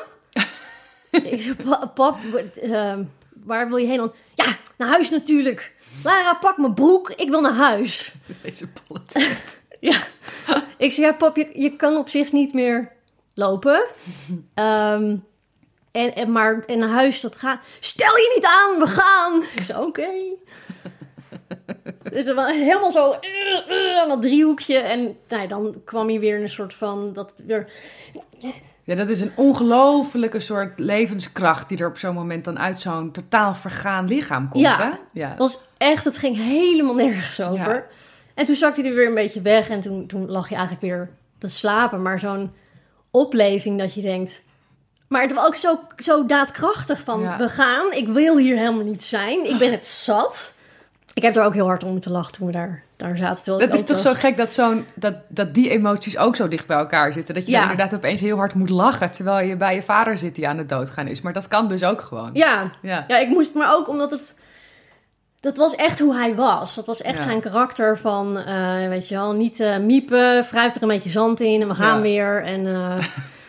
[1.32, 2.18] ik zei: "Pa- Pap,
[2.62, 3.04] ehm,
[3.46, 4.14] waar wil je heen dan?
[4.36, 4.46] Ja,
[4.78, 5.74] naar huis natuurlijk.
[6.04, 7.10] Lara, pak mijn broek.
[7.10, 8.14] Ik wil naar huis.
[8.42, 9.06] Deze ballen.
[9.80, 9.98] Ja.
[10.78, 12.92] Ik zei, ja, pap, je, je kan op zich niet meer
[13.34, 13.86] lopen.
[14.54, 15.16] Ehm,
[15.92, 17.60] en, en, maar en naar huis, dat gaat...
[17.80, 19.44] Stel je niet aan, we gaan.
[19.56, 20.10] Ik zei, oké.
[22.12, 23.16] Dus er was helemaal zo
[24.02, 24.78] aan dat driehoekje.
[24.78, 27.14] En nou, dan kwam hij weer in een soort van...
[27.14, 27.72] Dat weer,
[28.86, 33.12] Ja, dat is een ongelofelijke soort levenskracht die er op zo'n moment dan uit zo'n
[33.12, 34.78] totaal vergaan lichaam komt, Ja.
[34.78, 34.90] hè?
[35.12, 35.30] Ja.
[35.30, 37.74] Het was echt, het ging helemaal nergens over.
[37.74, 37.84] Ja.
[38.34, 40.86] En toen zakte hij er weer een beetje weg en toen, toen lag je eigenlijk
[40.86, 42.02] weer te slapen.
[42.02, 42.52] Maar zo'n
[43.12, 44.44] opleving dat je denkt...
[45.08, 47.38] Maar het was ook zo, zo daadkrachtig van, Ja.
[47.38, 47.92] we gaan.
[47.92, 49.50] Ik wil hier helemaal niet zijn.
[49.50, 50.54] Ik ben het zat.
[51.14, 53.60] Ik heb er ook heel hard om moeten lachen toen we daar, daar zaten.
[53.60, 56.78] Dat is toch zo gek dat, zo'n, dat, dat die emoties ook zo dicht bij
[56.78, 57.36] elkaar zitten.
[57.36, 57.62] Dat je Ja.
[57.62, 60.70] inderdaad opeens heel hard moet lachen terwijl je bij je vader zit die aan het
[60.70, 61.22] doodgaan is.
[61.22, 62.30] Maar dat kan dus ook gewoon.
[62.34, 63.06] Ja, Ja.
[63.08, 64.40] Ja, ik moest, maar ook omdat het.
[65.40, 66.76] Dat was echt hoe hij was.
[66.76, 67.22] Dat was echt Ja.
[67.24, 71.40] zijn karakter van, eh, weet je wel, niet eh, miepen, wrijf er een beetje zand
[71.40, 72.44] in en we gaan weer.
[72.44, 72.98] En eh,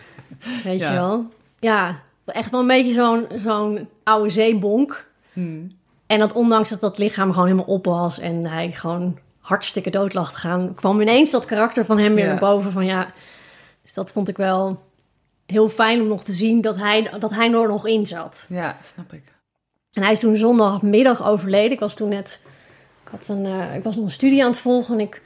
[0.65, 1.25] weet je wel.
[1.61, 1.95] Ja,
[2.27, 5.07] echt wel een beetje zo'n zo'n oude zeebonk.
[5.33, 5.75] Hmm.
[6.07, 10.15] En dat ondanks dat dat lichaam gewoon helemaal op was en hij gewoon hartstikke dood
[10.15, 12.31] lag te gaan, kwam ineens dat karakter van hem weer Ja.
[12.31, 12.73] naar boven.
[12.73, 13.07] Van ja,
[13.83, 14.83] dus dat vond ik wel
[15.47, 18.47] heel fijn om nog te zien dat hij, dat hij er nog in zat.
[18.49, 19.35] ja, snap ik.
[19.93, 21.73] En hij is toen zondagmiddag overleden.
[21.73, 22.41] Ik was toen net.
[23.05, 24.95] Ik, had een, eh, ik was nog een studie aan het volgen.
[24.95, 25.23] En ik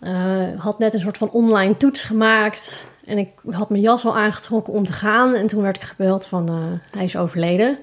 [0.00, 2.84] eh, had net een soort van online toets gemaakt.
[3.04, 5.34] En ik had mijn jas al aangetrokken om te gaan.
[5.34, 7.78] En toen werd ik gebeld van eh, hij is overleden.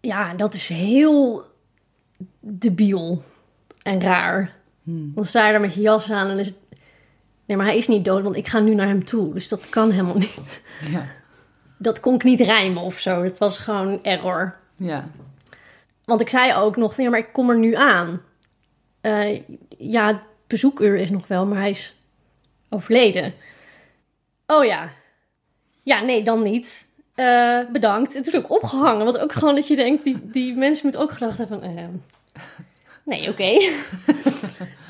[0.00, 1.42] Ja, dat is heel
[2.40, 3.22] debiel
[3.84, 4.50] en raar.
[4.86, 6.56] Dan sta je daar met je jas aan en is het...
[7.46, 9.34] Nee, maar hij is niet dood, want ik ga nu naar hem toe.
[9.34, 10.62] Dus dat kan helemaal niet.
[10.90, 11.06] Ja.
[11.78, 13.22] Dat kon ik niet rijmen of zo.
[13.22, 14.56] Het was gewoon error.
[14.76, 15.08] Ja.
[16.04, 18.20] Want ik zei ook nog, ja, maar ik kom er nu aan.
[19.00, 19.40] Eh,
[19.78, 21.94] ja, het bezoekuur is nog wel, maar hij is
[22.68, 23.34] overleden.
[24.46, 24.88] Oh ja.
[25.82, 26.86] Ja, nee, dan niet.
[27.14, 28.16] Eh, bedankt.
[28.16, 29.04] En toen heb ik opgehangen.
[29.04, 31.76] Want ook gewoon dat je denkt, die, die mensen moeten ook gedacht hebben van...
[31.76, 31.84] eh,
[33.04, 33.42] nee, oké.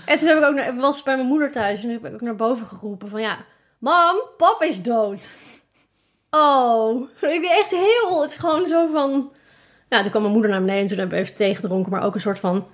[0.07, 2.13] en toen heb ik ook naar, was bij mijn moeder thuis en toen heb ik
[2.15, 3.21] ook naar boven geroepen van...
[3.21, 3.39] Ja,
[3.79, 5.29] mam, pap is dood.
[6.31, 8.23] Oh, ik ben echt heel...
[8.23, 9.33] Het is gewoon zo van...
[9.89, 12.03] Nou, toen kwam mijn moeder naar beneden en toen hebben we even thee gedronken, maar
[12.05, 12.67] ook een soort van.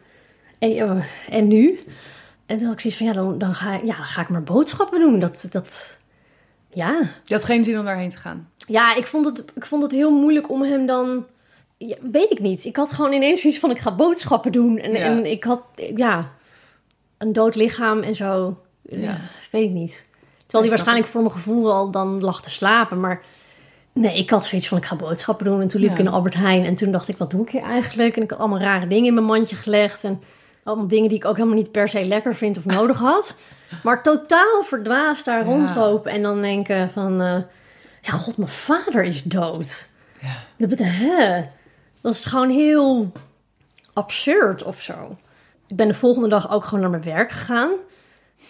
[0.58, 1.80] En, eh, en nu?
[2.46, 4.28] En toen had ik zoiets van, ja, dan, dan, ga, ik- ja, dan ga ik
[4.28, 5.18] maar boodschappen doen.
[5.20, 5.98] Dat, dat,
[6.68, 7.00] ja.
[7.24, 8.50] Je had geen zin om daarheen te gaan.
[8.66, 11.26] Ja, ik vond, het, ik vond het heel moeilijk om hem dan...
[11.86, 12.64] Ja, weet ik niet.
[12.64, 14.78] Ik had gewoon ineens zoiets van, ik ga boodschappen doen.
[14.78, 14.98] En, Ja.
[14.98, 15.62] en ik had,
[15.96, 16.30] ja,
[17.18, 18.60] een dood lichaam en zo.
[18.82, 19.16] Ja.
[19.50, 20.06] Weet ik niet.
[20.46, 23.00] Terwijl hij waarschijnlijk voor mijn gevoel al dan lag te slapen.
[23.00, 23.22] Maar
[23.92, 25.60] nee, ik had zoiets van, ik ga boodschappen doen.
[25.60, 26.64] En toen liep ik in Albert Heijn.
[26.64, 28.16] En toen dacht ik, wat doe ik hier eigenlijk?
[28.16, 30.04] En ik had allemaal rare dingen in mijn mandje gelegd.
[30.04, 30.22] En
[30.62, 33.34] allemaal dingen die ik ook helemaal niet per se lekker vind of nodig had.
[33.82, 36.12] Maar totaal verdwaasd daar rondlopen.
[36.12, 37.36] En dan denken van, eh,
[38.00, 39.88] ja god, mijn vader is dood.
[40.20, 40.34] Ja.
[40.56, 41.40] Dat betekent, hè?
[42.00, 43.12] Dat is gewoon heel
[43.92, 45.16] absurd of zo.
[45.68, 47.70] Ik ben de volgende dag ook gewoon naar mijn werk gegaan.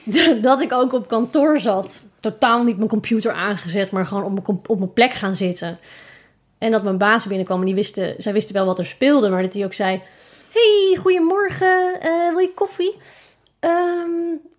[0.43, 2.05] Dat ik ook op kantoor zat.
[2.21, 5.79] Totaal niet mijn computer aangezet, maar gewoon op mijn, op mijn plek gaan zitten.
[6.59, 9.43] En dat mijn baas binnenkwam en die wisten, zij wisten wel wat er speelde, maar
[9.43, 10.03] dat hij ook zei:
[10.53, 12.97] Hey, goedemorgen, eh, wil je koffie?
[13.61, 14.11] Ehm,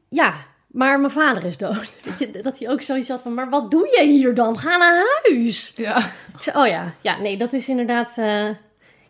[0.10, 0.34] ja,
[0.68, 1.94] maar mijn vader is dood.
[2.44, 4.60] Dat, hij ook zoiets had van: Maar wat doe jij hier dan?
[4.60, 5.74] Ga naar huis.
[5.76, 5.98] Ja.
[6.38, 8.18] Ik zei: Oh ja, ja, nee, dat is inderdaad.
[8.18, 8.50] eh,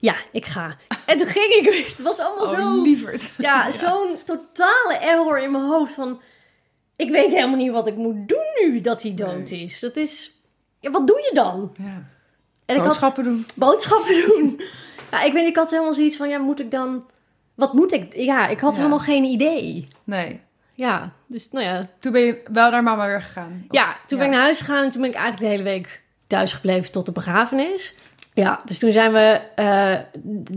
[0.02, 0.76] ja, ik ga.
[1.06, 1.86] En toen ging ik weer.
[1.88, 2.82] Het was allemaal Oh, zo.
[2.82, 3.32] lieverd.
[3.38, 6.22] Ja, zo'n totale error in mijn hoofd van...
[6.96, 9.62] Ik weet helemaal niet wat ik moet doen nu dat hij dood Nee.
[9.64, 9.80] is.
[9.80, 10.32] Dat is...
[10.80, 11.72] Ja, wat doe je dan?
[11.78, 12.04] Ja.
[12.66, 13.46] En ik Boodschappen doen.
[13.56, 14.62] boodschappen doen.
[15.12, 17.06] Ja, ik weet, ik had helemaal zoiets van, ja, moet ik dan...
[17.56, 18.16] Wat moet ik?
[18.16, 18.78] Ja, ik had Ja.
[18.78, 19.88] helemaal geen idee.
[20.04, 20.42] Nee.
[20.74, 21.90] Ja, dus nou ja.
[22.00, 23.66] Toen ben je wel naar mama weer gegaan.
[23.70, 25.70] Of- Ja, toen ben ik naar huis gegaan en toen ben ik eigenlijk de hele
[25.78, 27.96] week thuis gebleven tot de begrafenis.
[28.34, 29.42] Ja, dus toen zijn we...
[29.56, 29.94] eh,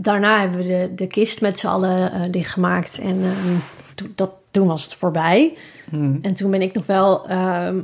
[0.01, 2.99] daarna hebben we de, de kist met z'n allen eh, dichtgemaakt.
[2.99, 3.55] En ehm,
[3.95, 5.57] toen, dat, toen was het voorbij.
[5.89, 6.19] Hmm.
[6.21, 7.27] En toen ben ik nog wel...
[7.27, 7.79] ehm,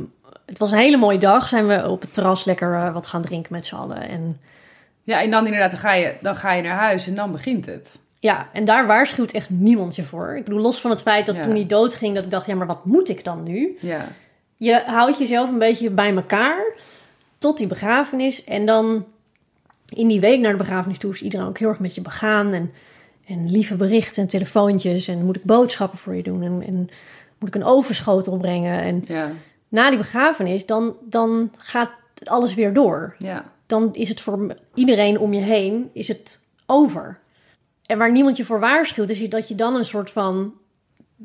[0.45, 1.47] het was een hele mooie dag.
[1.47, 4.01] Zijn we op het terras lekker eh, wat gaan drinken met z'n allen.
[4.09, 4.39] En
[5.03, 7.65] Ja, en dan inderdaad, dan ga, je, dan ga je naar huis en dan begint
[7.65, 7.99] het.
[8.19, 10.35] ja, en daar waarschuwt echt niemand je voor.
[10.37, 11.41] Ik bedoel, los van het feit dat Ja.
[11.41, 12.15] toen hij doodging...
[12.15, 13.77] dat ik dacht, ja, maar wat moet ik dan nu?
[13.81, 14.07] Ja.
[14.57, 16.63] Je houdt jezelf een beetje bij elkaar
[17.37, 18.43] tot die begrafenis.
[18.43, 19.05] En dan
[19.93, 22.53] in die week naar de begrafenis toe is iedereen ook heel erg met je begaan.
[22.53, 22.71] En,
[23.25, 25.07] en lieve berichten en telefoontjes.
[25.07, 26.41] En moet ik boodschappen voor je doen.
[26.41, 26.89] En, en
[27.39, 28.81] moet ik een overschotel brengen.
[28.81, 29.31] En Ja.
[29.67, 31.91] na die begrafenis, dan, dan gaat
[32.23, 33.15] alles weer door.
[33.17, 33.51] Ja.
[33.65, 37.19] Dan is het voor iedereen om je heen is het over.
[37.85, 40.53] En waar niemand je voor waarschuwt, is dat je dan een soort van...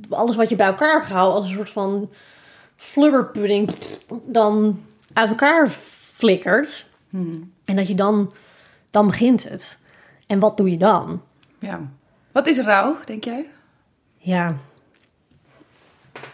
[0.08, 2.10] Alles wat je bij elkaar hebt gehouden, als een soort van
[2.76, 3.70] flubberpudding...
[4.24, 4.80] dan
[5.12, 5.68] uit elkaar
[6.14, 6.86] flikkert.
[7.10, 7.52] Hmm.
[7.64, 8.32] En dat je dan...
[8.96, 9.78] Dan begint het.
[10.26, 11.22] En wat doe je dan?
[11.58, 11.80] ja.
[12.32, 13.46] Wat is rouw, denk jij?
[14.16, 14.56] Ja...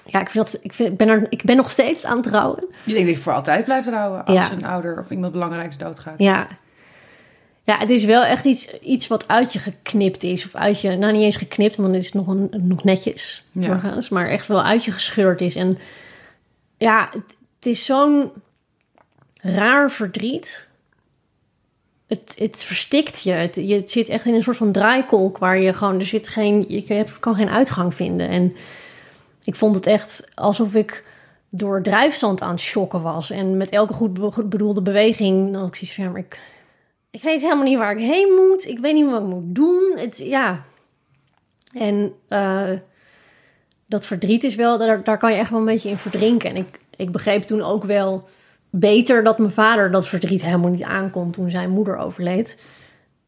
[0.06, 2.24] Ja, ik, vind dat, ik, vind, ik, ben er, ik ben nog steeds aan het
[2.26, 2.64] trouwen.
[2.84, 4.52] Je denkt dat je voor altijd blijft rouwen als Ja.
[4.52, 6.18] een ouder of iemand belangrijks doodgaat.
[6.18, 6.46] Ja.
[7.64, 10.44] Ja, het is wel echt iets, iets wat uit je geknipt is.
[10.44, 13.66] Of uit je, nou niet eens geknipt, want het is nog, een, nog netjes Ja.
[13.66, 14.08] doorgaans.
[14.08, 15.56] Maar echt wel uit je gescheurd is.
[15.56, 15.78] En
[16.76, 18.30] ja, het, het is zo'n
[19.40, 20.68] raar verdriet.
[22.12, 23.32] Het, het verstikt je.
[23.32, 26.64] Het, je zit echt in een soort van draaikolk waar je gewoon, er zit geen,
[26.68, 28.28] je kan geen uitgang vinden.
[28.28, 28.56] En
[29.44, 31.04] ik vond het echt alsof ik
[31.48, 33.30] door drijfzand aan het shocken was.
[33.30, 36.40] En met elke goed be- bedoelde beweging, dan ik zoiets maar ik,
[37.10, 38.66] ik weet helemaal niet waar ik heen moet.
[38.66, 39.92] Ik weet niet wat ik moet doen.
[39.96, 40.64] Het, ja.
[41.74, 42.70] En eh,
[43.86, 46.50] dat verdriet is wel, daar, daar kan je echt wel een beetje in verdrinken.
[46.50, 48.28] En ik, ik begreep toen ook wel
[48.74, 52.60] beter dat mijn vader dat verdriet helemaal niet aankon toen zijn moeder overleed.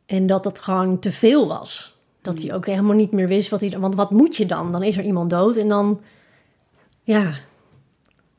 [0.07, 1.97] En dat het gewoon te veel was.
[2.21, 3.79] Dat hij ook helemaal niet meer wist wat hij...
[3.79, 4.73] Want wat moet je dan?
[4.73, 6.01] Dan is er iemand dood en dan...
[7.03, 7.33] Ja,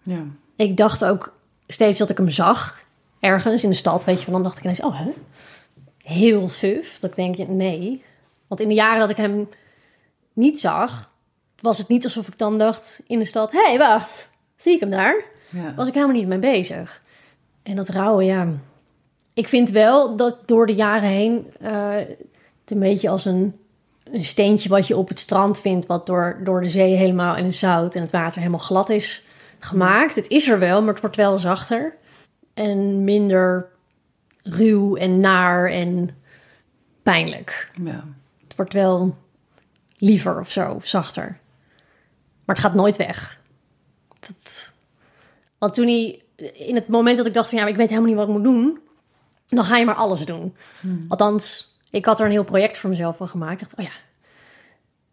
[0.03, 0.23] Ja.
[0.55, 1.33] ik dacht ook
[1.67, 2.83] steeds dat ik hem zag.
[3.19, 4.25] Ergens in de stad, weet je.
[4.25, 4.33] wel.
[4.33, 5.11] Dan dacht ik ineens, oh, hè?
[5.97, 6.99] Heel suf.
[6.99, 8.03] Dat ik denk, je, nee.
[8.47, 9.49] Want in de jaren dat ik hem
[10.33, 11.11] niet zag...
[11.59, 13.51] was het niet alsof ik dan dacht in de stad...
[13.51, 15.33] hé, hey, wacht, zie ik hem daar?
[15.55, 15.73] Ja.
[15.75, 17.01] was ik helemaal niet mee bezig.
[17.63, 18.47] En dat rouwen, ja.
[19.33, 23.59] Ik vind wel dat door de jaren heen eh, het een beetje als een,
[24.03, 27.45] een steentje wat je op het strand vindt, wat door, door de zee helemaal in
[27.45, 29.25] het zout en het water helemaal glad is
[29.59, 30.15] gemaakt.
[30.15, 31.95] Het is er wel, maar het wordt wel zachter
[32.53, 33.69] en minder
[34.43, 36.09] ruw en naar en
[37.03, 37.71] pijnlijk.
[37.83, 38.03] ja.
[38.43, 39.17] Het wordt wel
[39.97, 41.39] liever of zo, of zachter.
[42.45, 43.39] Maar het gaat nooit weg.
[44.19, 44.73] Dat...
[45.57, 46.21] Want toen hij,
[46.53, 48.43] in het moment dat ik dacht van ja, ik weet helemaal niet wat ik moet
[48.43, 48.79] doen,
[49.47, 50.55] dan ga je maar alles doen.
[51.07, 53.61] Althans, ik had er een heel project voor mezelf van gemaakt.
[53.61, 54.01] Ik dacht, oh ja,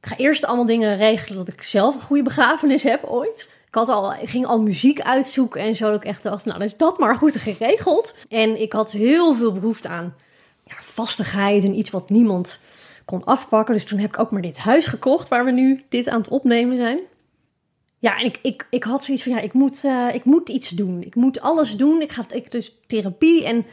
[0.00, 3.50] ik ga eerst allemaal dingen regelen dat ik zelf een goede begrafenis heb ooit.
[3.66, 5.90] Ik, had al, ik ging al muziek uitzoeken en zo.
[5.90, 8.14] Dat ik echt dacht, nou, dan is dat maar goed geregeld.
[8.28, 10.14] En ik had heel veel behoefte aan
[10.64, 12.61] ja, vastigheid en iets wat niemand
[13.05, 13.74] kon afpakken.
[13.74, 16.28] Dus toen heb ik ook maar dit huis gekocht waar we nu dit aan het
[16.28, 17.00] opnemen zijn.
[18.02, 20.68] Ja, en ik, ik, ik had zoiets van, ja, ik moet, eh, ik moet iets
[20.68, 21.02] doen.
[21.02, 22.00] Ik moet alles doen.
[22.00, 23.66] Ik ga ik, dus therapie en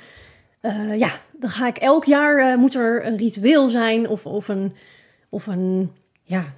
[0.62, 4.48] eh, ja, dan ga ik elk jaar, eh, moet er een ritueel zijn of, of
[4.48, 4.76] een,
[5.30, 5.92] of een
[6.24, 6.54] ja,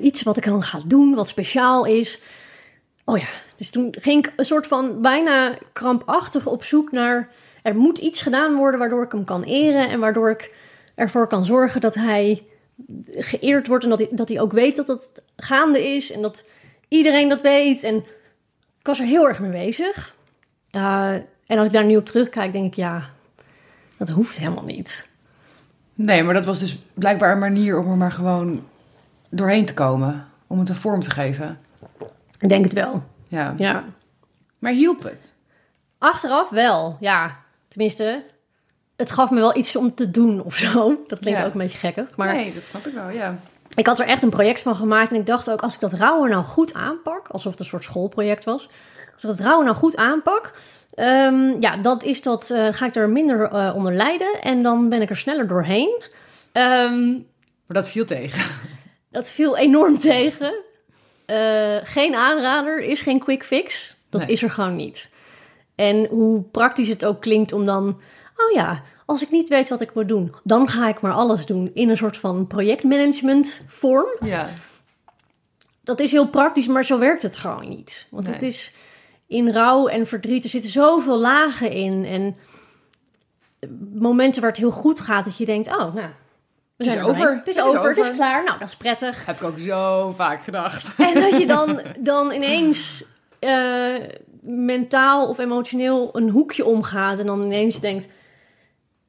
[0.00, 2.20] iets wat ik dan ga doen, wat speciaal is.
[3.04, 7.30] Oh ja, dus toen ging ik een soort van bijna krampachtig op zoek naar...
[7.62, 9.88] er moet iets gedaan worden waardoor ik hem kan eren...
[9.88, 10.54] en waardoor ik
[10.94, 12.42] ervoor kan zorgen dat hij
[13.10, 13.84] geëerd wordt...
[13.84, 16.44] en dat hij, dat hij ook weet dat dat gaande is en dat
[16.88, 17.82] iedereen dat weet.
[17.82, 17.96] En
[18.78, 20.14] ik was er heel erg mee bezig.
[20.72, 21.12] Uh,
[21.46, 23.02] en als ik daar nu op terugkijk, denk ik, ja,
[23.96, 25.08] dat hoeft helemaal niet.
[25.94, 28.66] Nee, maar dat was dus blijkbaar een manier om er maar gewoon
[29.30, 30.24] doorheen te komen.
[30.46, 31.58] Om het een vorm te geven.
[32.38, 33.02] Ik denk het wel.
[33.28, 33.54] Ja.
[33.56, 33.84] Ja.
[34.58, 35.34] Maar hielp het?
[35.98, 37.40] Achteraf wel, ja.
[37.68, 38.24] Tenminste,
[38.96, 41.04] het gaf me wel iets om te doen of zo.
[41.06, 41.46] Dat klinkt Ja.
[41.46, 42.16] ook een beetje gekkig.
[42.16, 43.38] Maar Nee, dat snap ik wel, ja.
[43.76, 45.10] Ik had er echt een project van gemaakt.
[45.10, 47.28] En ik dacht ook, als ik dat rouwen nou goed aanpak...
[47.28, 48.68] alsof het een soort schoolproject was...
[49.14, 50.52] als ik dat rouwen nou goed aanpak...
[50.94, 54.40] ehm, ja, dat is dat, eh, ga ik er minder eh, onder lijden...
[54.42, 56.02] en dan ben ik er sneller doorheen.
[56.52, 58.42] Ehm, Maar dat viel tegen.
[59.10, 60.54] dat viel enorm tegen.
[61.26, 63.96] Eh, geen aanrader, is geen quick fix.
[64.10, 64.30] Dat Nee.
[64.30, 65.12] is er gewoon niet.
[65.74, 68.00] En hoe praktisch het ook klinkt om dan...
[68.36, 70.34] Oh ja, als ik niet weet wat ik moet doen...
[70.42, 74.08] dan ga ik maar alles doen in een soort van projectmanagement vorm.
[74.20, 74.48] Ja.
[75.84, 78.06] Dat is heel praktisch, maar zo werkt het gewoon niet.
[78.10, 78.74] Want het is
[79.26, 82.04] in rouw en verdriet, er zitten zoveel lagen in.
[82.04, 82.36] En
[83.94, 85.68] momenten waar het heel goed gaat, dat je denkt...
[85.68, 86.08] Oh, nou,
[86.76, 87.34] we is zijn er over.
[87.34, 88.44] Het is Het is over, het is klaar.
[88.44, 89.26] Nou, dat is prettig.
[89.26, 90.94] Heb ik ook zo vaak gedacht.
[90.98, 93.04] En dat je dan, dan ineens
[93.38, 93.94] eh,
[94.40, 97.18] mentaal of emotioneel een hoekje omgaat.
[97.18, 98.08] En dan ineens denkt: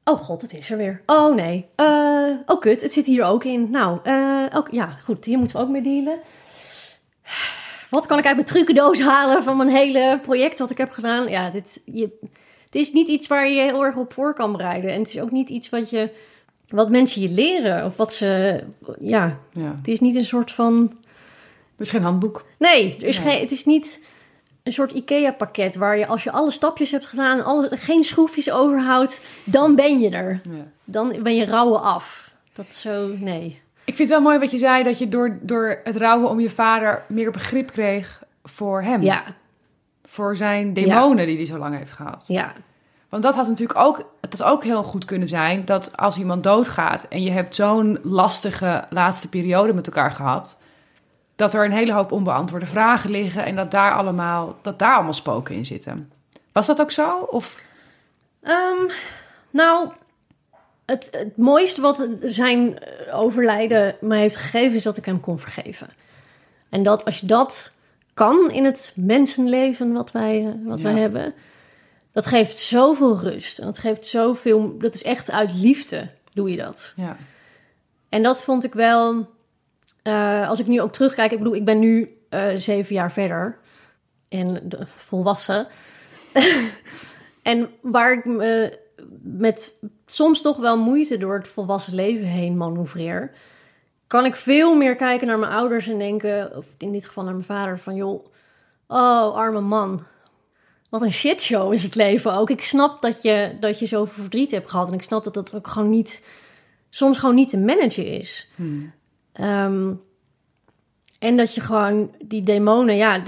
[0.08, 1.02] Oh god, het is er weer.
[1.06, 1.66] Oh nee.
[1.74, 3.70] Eh, oh kut, het zit hier ook in.
[3.70, 6.18] Nou, eh, ook, ja, goed, hier moeten we ook mee dealen.
[7.90, 11.28] Wat kan ik uit mijn trucendoos halen van mijn hele project wat ik heb gedaan?
[11.28, 12.18] Ja, dit, je,
[12.64, 14.90] het is niet iets waar je heel erg op voor kan bereiden.
[14.92, 16.10] En het is ook niet iets wat, je,
[16.68, 17.84] wat mensen je leren.
[17.84, 18.62] Of wat ze,
[19.00, 19.74] ja, Ja.
[19.76, 20.96] het is niet een soort van
[21.76, 22.44] Het is geen handboek.
[22.58, 23.32] Nee, er is Nee.
[23.32, 24.04] Geen, het is niet
[24.68, 29.20] een soort IKEA-pakket waar je als je alle stapjes hebt gedaan, alle, geen schroefjes overhoudt,
[29.44, 30.40] dan ben je er.
[30.50, 30.66] Ja.
[30.84, 32.30] Dan ben je rouwen af.
[32.52, 33.60] Dat zo, nee.
[33.84, 36.40] Ik vind het wel mooi wat je zei, dat je door, door het rouwen om
[36.40, 39.02] je vader meer begrip kreeg voor hem.
[39.02, 39.22] Ja,
[40.04, 42.24] Voor zijn demonen die hij zo lang heeft gehad.
[42.26, 42.52] ja,
[43.08, 46.42] Want dat had natuurlijk ook, het had ook heel goed kunnen zijn dat als iemand
[46.42, 50.58] doodgaat en je hebt zo'n lastige laatste periode met elkaar gehad,
[51.38, 55.12] dat er een hele hoop onbeantwoorde vragen liggen en dat daar allemaal, dat daar allemaal
[55.12, 56.12] spoken in zitten.
[56.52, 57.18] Was dat ook zo?
[57.18, 57.66] Of
[58.42, 58.90] Ehm,
[59.50, 59.90] nou,
[60.84, 62.78] het, het mooiste wat zijn
[63.12, 65.88] overlijden mij heeft gegeven is dat ik hem kon vergeven.
[66.68, 67.72] En dat als je dat
[68.14, 71.34] kan in het mensenleven wat wij, eh, wat wij hebben,
[72.12, 73.58] dat geeft zoveel rust.
[73.58, 76.92] En dat geeft zoveel, dat is echt uit liefde doe je dat.
[76.96, 77.16] ja,
[78.08, 79.28] En dat vond ik wel,
[80.08, 83.58] eh, als ik nu ook terugkijk, ik bedoel, ik ben nu eh, zeven jaar verder
[84.28, 85.66] en volwassen.
[87.42, 88.78] en waar ik me
[89.22, 89.74] met
[90.06, 93.32] soms toch wel moeite door het volwassen leven heen manoeuvreer,
[94.06, 97.32] kan ik veel meer kijken naar mijn ouders en denken, of in dit geval naar
[97.32, 98.26] mijn vader, van joh,
[98.86, 100.02] oh arme man.
[100.90, 102.50] Wat een shitshow is het leven ook.
[102.50, 104.88] Ik snap dat je, dat je zoveel verdriet hebt gehad.
[104.88, 106.22] En ik snap dat dat ook gewoon niet
[106.90, 108.50] soms gewoon niet te managen is.
[108.54, 108.92] Hmm.
[109.38, 109.92] Ehm,
[111.18, 113.22] en dat je gewoon die demonen, ja,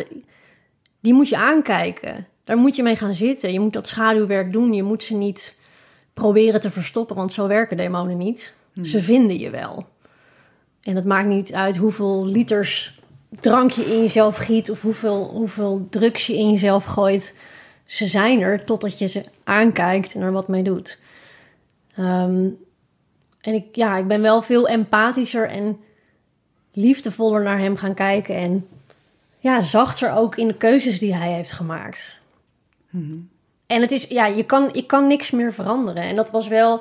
[1.00, 2.26] die moet je aankijken.
[2.44, 3.52] Daar moet je mee gaan zitten.
[3.52, 4.72] Je moet dat schaduwwerk doen.
[4.72, 5.58] Je moet ze niet
[6.14, 8.54] proberen te verstoppen, want zo werken demonen niet.
[8.82, 9.86] Ze vinden je wel.
[10.82, 13.00] En het maakt niet uit hoeveel liters
[13.40, 17.38] drank je in jezelf giet of hoeveel, hoeveel drugs je in jezelf gooit.
[17.86, 20.98] Ze zijn er totdat je ze aankijkt en er wat mee doet.
[21.94, 22.48] Ehm,
[23.40, 25.78] en ik, ja, ik ben wel veel empathischer en
[26.72, 28.34] liefdevoller naar hem gaan kijken.
[28.34, 28.68] En
[29.38, 32.20] ja, zachter ook in de keuzes die hij heeft gemaakt.
[33.66, 36.02] En het is, ja, je kan, ik kan niks meer veranderen.
[36.02, 36.80] En dat was wel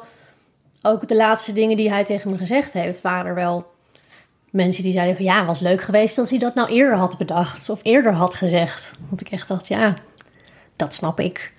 [0.82, 3.02] ook de laatste dingen die hij tegen me gezegd heeft.
[3.02, 3.72] Waren er wel
[4.50, 7.70] mensen die zeiden van ja, was leuk geweest als hij dat nou eerder had bedacht.
[7.70, 8.92] Of eerder had gezegd.
[9.10, 9.94] Want ik echt dacht, ja,
[10.76, 11.54] dat snap ik.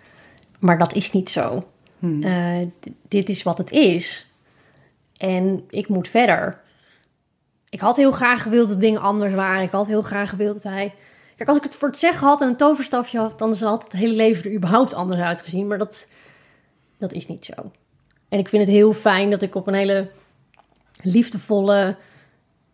[0.58, 1.68] Maar dat is niet zo.
[2.24, 4.26] Eh, d- dit is wat het is.
[5.16, 6.60] En ik moet verder.
[7.70, 9.62] Ik had heel graag gewild dat dingen anders waren.
[9.62, 10.94] Ik had heel graag gewild dat hij.
[11.36, 13.92] Kijk, als ik het voor het zeggen had en een toverstafje had, dan had het
[13.92, 15.66] hele leven er überhaupt anders uitgezien.
[15.66, 16.06] Maar dat,
[16.98, 17.70] dat is niet zo.
[18.28, 20.10] En ik vind het heel fijn dat ik op een hele
[21.02, 21.96] liefdevolle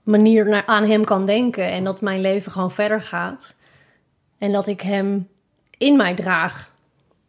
[0.02, 1.70] manier naar, aan hem kan denken.
[1.70, 3.54] En dat mijn leven gewoon verder gaat.
[4.38, 5.28] En dat ik hem
[5.78, 6.72] in mij draag.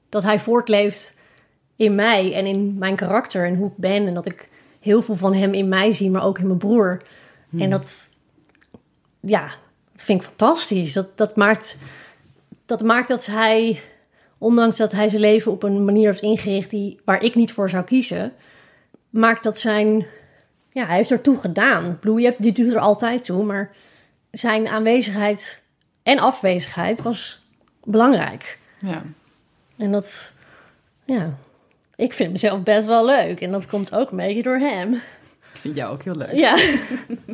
[0.10, 1.18] Dat hij voortleeft
[1.76, 4.08] in mij en in mijn karakter en hoe ik ben.
[4.08, 4.50] En dat ik
[4.80, 7.02] heel veel van hem in mij zie, maar ook in mijn broer.
[7.58, 8.10] En dat,
[9.20, 9.48] ja,
[9.92, 10.94] dat vind ik fantastisch.
[10.94, 11.78] Dat, dat, maakt,
[12.66, 13.82] dat maakt dat hij,
[14.38, 17.70] ondanks dat hij zijn leven op een manier heeft ingericht die, waar ik niet voor
[17.70, 18.34] zou kiezen,
[19.10, 20.06] maakt dat zijn,
[20.72, 21.92] ja, hij heeft ertoe gedaan.
[21.92, 23.76] Ik bedoel, je hebt, die doet er altijd toe, maar
[24.32, 25.64] zijn aanwezigheid
[26.04, 27.46] en afwezigheid was
[27.84, 28.60] belangrijk.
[28.80, 29.04] ja.
[29.78, 30.34] En dat,
[31.06, 31.38] ja,
[31.96, 33.42] Ik vind mezelf best wel leuk.
[33.42, 35.02] En dat komt ook een beetje door hem.
[35.68, 36.32] Vind jou ook heel leuk.
[36.34, 36.56] Ja.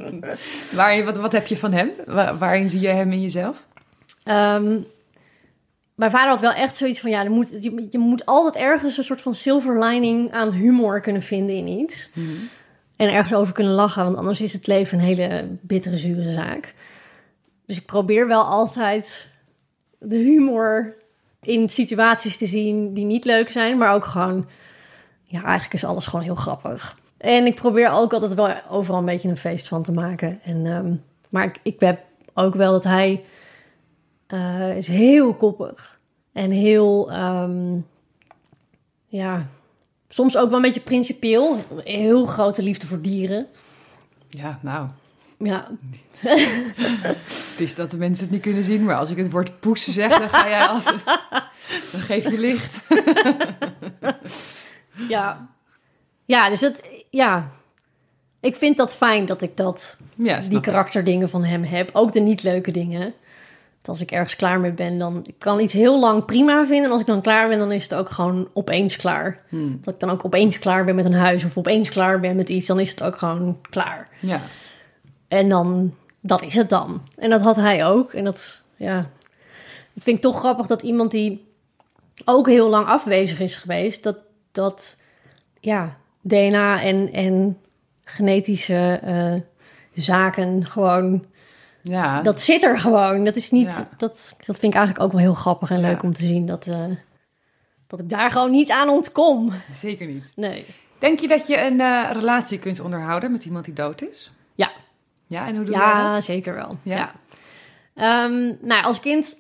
[0.76, 1.91] Waar, wat, wat heb je van hem?
[2.06, 3.63] Wa- waarin zie je hem in jezelf?
[4.24, 4.80] Ehm,
[5.96, 7.10] mijn vader had wel echt zoiets van...
[7.10, 11.02] Ja, er moet, je, je moet altijd ergens een soort van silver lining aan humor
[11.02, 12.10] kunnen vinden in iets.
[12.96, 14.04] En ergens over kunnen lachen.
[14.04, 16.74] Want anders is het leven een hele bittere, zure zaak.
[17.65, 19.28] Dus ik probeer wel altijd
[20.00, 20.96] de humor
[21.41, 23.78] in situaties te zien die niet leuk zijn.
[23.78, 24.48] Maar ook gewoon...
[25.26, 27.02] Ja, eigenlijk is alles gewoon heel grappig.
[27.24, 30.40] En ik probeer ook altijd wel overal een beetje een feest van te maken.
[30.44, 30.96] En, ehm,
[31.30, 32.02] maar ik, ik heb
[32.34, 33.24] ook wel dat hij
[34.28, 36.00] eh, is heel koppig.
[36.32, 37.78] En heel, ehm,
[39.08, 39.48] ja,
[40.10, 41.58] soms ook wel een beetje principieel.
[41.84, 43.48] Heel grote liefde voor dieren.
[44.30, 44.88] Ja, nou,
[45.38, 45.68] Ja,
[47.54, 49.88] het is dat de mensen het niet kunnen zien, maar als ik het woord poes
[49.88, 51.04] zeg, dan ga jij altijd...
[51.92, 52.82] Dan geef je licht.
[55.08, 55.52] ja.
[56.26, 57.52] Ja, dus het, ja.
[58.40, 61.90] Ik vind dat fijn dat ik dat, Ja, die karakterdingen van hem heb.
[61.94, 63.14] Ook de niet leuke dingen.
[63.84, 66.86] Want als ik ergens klaar mee ben, dan ik kan iets heel lang prima vinden.
[66.86, 69.42] En als ik dan klaar ben, dan is het ook gewoon opeens klaar.
[69.50, 69.80] Hmm.
[69.82, 72.50] Dat ik dan ook opeens klaar ben met een huis of opeens klaar ben met
[72.50, 74.10] iets, dan is het ook gewoon klaar.
[74.20, 74.42] Ja.
[75.28, 77.02] En dan, dat is het dan.
[77.18, 78.14] En dat had hij ook.
[78.14, 79.10] En dat, ja,
[79.94, 81.52] dat vind ik toch grappig dat iemand die
[82.26, 84.18] ook heel lang afwezig is geweest, dat,
[84.52, 84.98] dat
[85.60, 87.60] ja, DNA en, en
[88.04, 89.34] genetische eh,
[89.94, 91.26] zaken gewoon,
[91.82, 93.24] Ja, dat zit er gewoon.
[93.26, 93.90] Dat is niet, Ja.
[93.98, 96.08] dat, dat vind ik eigenlijk ook wel heel grappig en leuk Ja.
[96.08, 96.86] om te zien dat, eh,
[97.88, 99.52] dat ik daar gewoon niet aan ontkom.
[99.72, 100.32] zeker niet.
[100.36, 100.66] Nee.
[101.00, 104.32] Denk je dat je een eh, relatie kunt onderhouden met iemand die dood is?
[104.56, 104.72] Ja.
[105.28, 106.24] Ja, en hoe doe Ja, dat?
[106.24, 106.78] zeker wel.
[106.84, 106.96] Ja?
[106.98, 107.12] Ja.
[107.96, 109.38] Ehm, nou, als kind,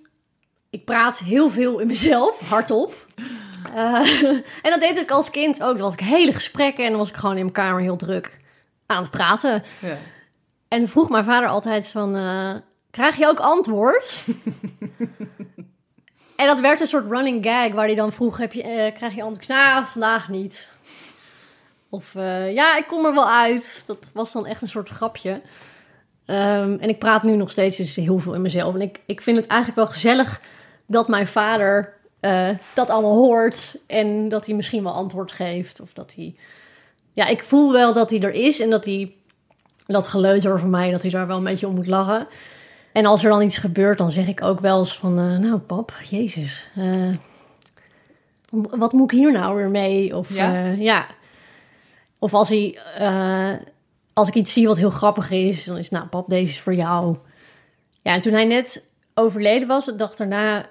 [0.73, 2.93] ik praat heel veel in mezelf, hardop.
[3.75, 4.29] Eh,
[4.61, 5.73] en dat deed ik als kind ook.
[5.73, 8.39] Dan was ik hele gesprekken en dan was ik gewoon in mijn kamer heel druk
[8.85, 9.63] aan het praten.
[9.81, 9.97] Ja.
[10.67, 12.55] En vroeg mijn vader altijd van, eh,
[12.91, 14.15] krijg je ook antwoord?
[16.35, 19.15] en dat werd een soort running gag waar hij dan vroeg, heb je, eh, krijg
[19.15, 19.47] je antwoord?
[19.47, 20.69] Nou, vandaag niet.
[21.89, 22.13] Of
[22.49, 23.83] ja, ik kom er wel uit.
[23.87, 25.41] Dat was dan echt een soort grapje.
[26.25, 28.73] Ehm, en ik praat nu nog steeds dus heel veel in mezelf.
[28.73, 30.41] En ik, ik vind het eigenlijk wel gezellig
[30.87, 33.75] dat mijn vader eh, dat allemaal hoort.
[33.87, 35.81] En dat hij misschien wel antwoord geeft.
[35.81, 36.35] Of dat hij...
[37.13, 38.59] Ja, ik voel wel dat hij er is.
[38.59, 39.15] En dat hij...
[39.85, 42.27] Dat geleuter van mij, dat hij daar wel een beetje om moet lachen.
[42.93, 45.19] En als er dan iets gebeurt, dan zeg ik ook wel eens van...
[45.19, 46.67] eh, nou, pap, jezus.
[46.75, 47.09] eh,
[48.51, 50.17] wat moet ik hier nou weer mee?
[50.17, 50.65] Of Ja?
[50.65, 51.05] ja.
[52.19, 52.79] Of als hij...
[54.13, 56.75] als ik iets zie wat heel grappig is, dan is nou pap, deze is voor
[56.75, 57.17] jou.
[58.01, 60.65] Ja, en toen hij net overleden was, de dag daarna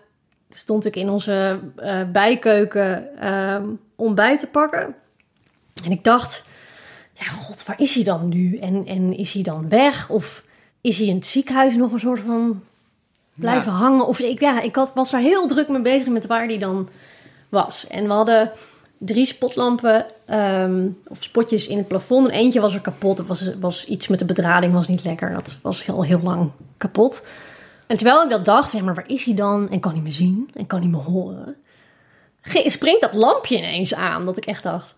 [0.56, 3.64] stond ik in onze eh, bijkeuken ehm,
[3.96, 4.94] ontbijt te pakken.
[5.84, 6.46] En ik dacht,
[7.12, 8.56] ja god, waar is hij dan nu?
[8.56, 10.10] En, en is hij dan weg?
[10.10, 10.44] Of
[10.80, 12.62] is hij in het ziekenhuis nog een soort van
[13.34, 13.78] blijven Ja.
[13.78, 14.06] hangen?
[14.06, 16.88] Of ik, ja, ik had, was daar heel druk mee bezig met waar hij dan
[17.48, 17.86] was.
[17.86, 18.52] En we hadden
[18.98, 22.28] drie spotlampen ehm, of spotjes in het plafond.
[22.28, 23.18] En eentje was er kapot.
[23.18, 25.32] Er was, was iets met de bedrading, was niet lekker.
[25.32, 27.26] Dat was heel, heel lang kapot.
[27.92, 29.70] En terwijl ik dat dacht, ja, maar waar is hij dan?
[29.70, 30.50] En kan hij me zien?
[30.54, 31.56] En kan hij me horen?
[32.64, 34.94] Springt dat lampje ineens aan, dat ik echt dacht...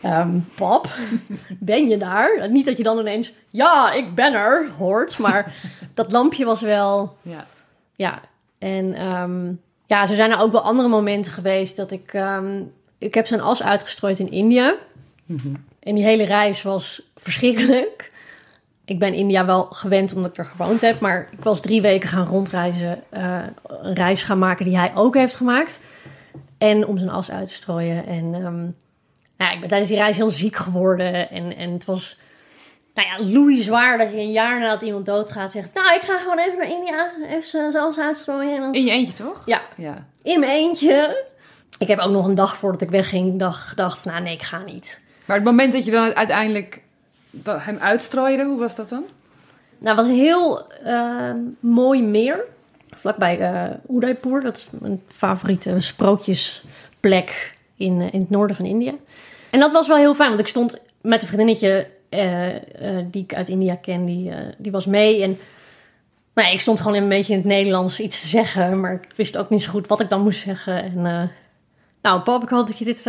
[0.00, 0.88] ehm, pap,
[1.58, 2.50] ben je daar?
[2.50, 5.18] Niet dat je dan ineens, ja, ik ben er, hoort.
[5.18, 5.54] Maar
[5.94, 7.16] dat lampje was wel...
[7.22, 7.46] Ja.
[7.94, 8.20] Ja,
[8.58, 9.52] en ehm,
[9.86, 12.12] ja, zo zijn er ook wel andere momenten geweest dat ik...
[12.12, 12.62] ehm,
[12.98, 14.74] ik heb zijn as uitgestrooid in India.
[15.80, 18.14] En die hele reis was verschrikkelijk.
[18.86, 21.00] Ik ben India wel gewend omdat ik er gewoond heb.
[21.00, 23.02] Maar ik was drie weken gaan rondreizen.
[23.10, 25.80] eh, een reis gaan maken die hij ook heeft gemaakt.
[26.58, 28.06] En om zijn as uit te strooien.
[28.06, 28.62] En ehm,
[29.36, 31.30] nou, ik ben tijdens die reis heel ziek geworden.
[31.30, 32.18] En, en het was
[32.94, 35.74] nou ja, loei zwaar dat je een jaar nadat iemand doodgaat zegt...
[35.74, 37.10] Nou, ik ga gewoon even naar India.
[37.28, 38.54] Even zijn as uitstrooien.
[38.54, 38.74] En dan...
[38.74, 39.42] In je eentje, toch?
[39.46, 40.06] Ja, Ja.
[40.22, 41.24] in mijn eentje.
[41.78, 44.12] Ik heb ook nog een dag voordat ik wegging dag, gedacht van...
[44.12, 45.04] Nou, nee, ik ga niet.
[45.24, 46.82] Maar het moment dat je dan uiteindelijk
[47.42, 49.04] dat- hem uitstrooide, hoe was dat dan?
[49.78, 52.44] Nou, het was een heel ehm, mooi meer.
[52.90, 54.40] Vlakbij eh Udaipur.
[54.40, 58.92] Dat is mijn favoriete sprookjesplek in, eh, in het noorden van India.
[59.50, 62.46] En dat was wel heel fijn, want ik stond met een vriendinnetje eh,
[63.10, 64.04] die ik uit India ken.
[64.04, 65.38] Die, die was mee en...
[66.34, 69.38] Nou, ik stond gewoon een beetje in het Nederlands iets te zeggen, maar ik wist
[69.38, 70.82] ook niet zo goed wat ik dan moest zeggen.
[70.82, 71.30] En,
[72.02, 73.06] nou, pap, ik hoop dat je dit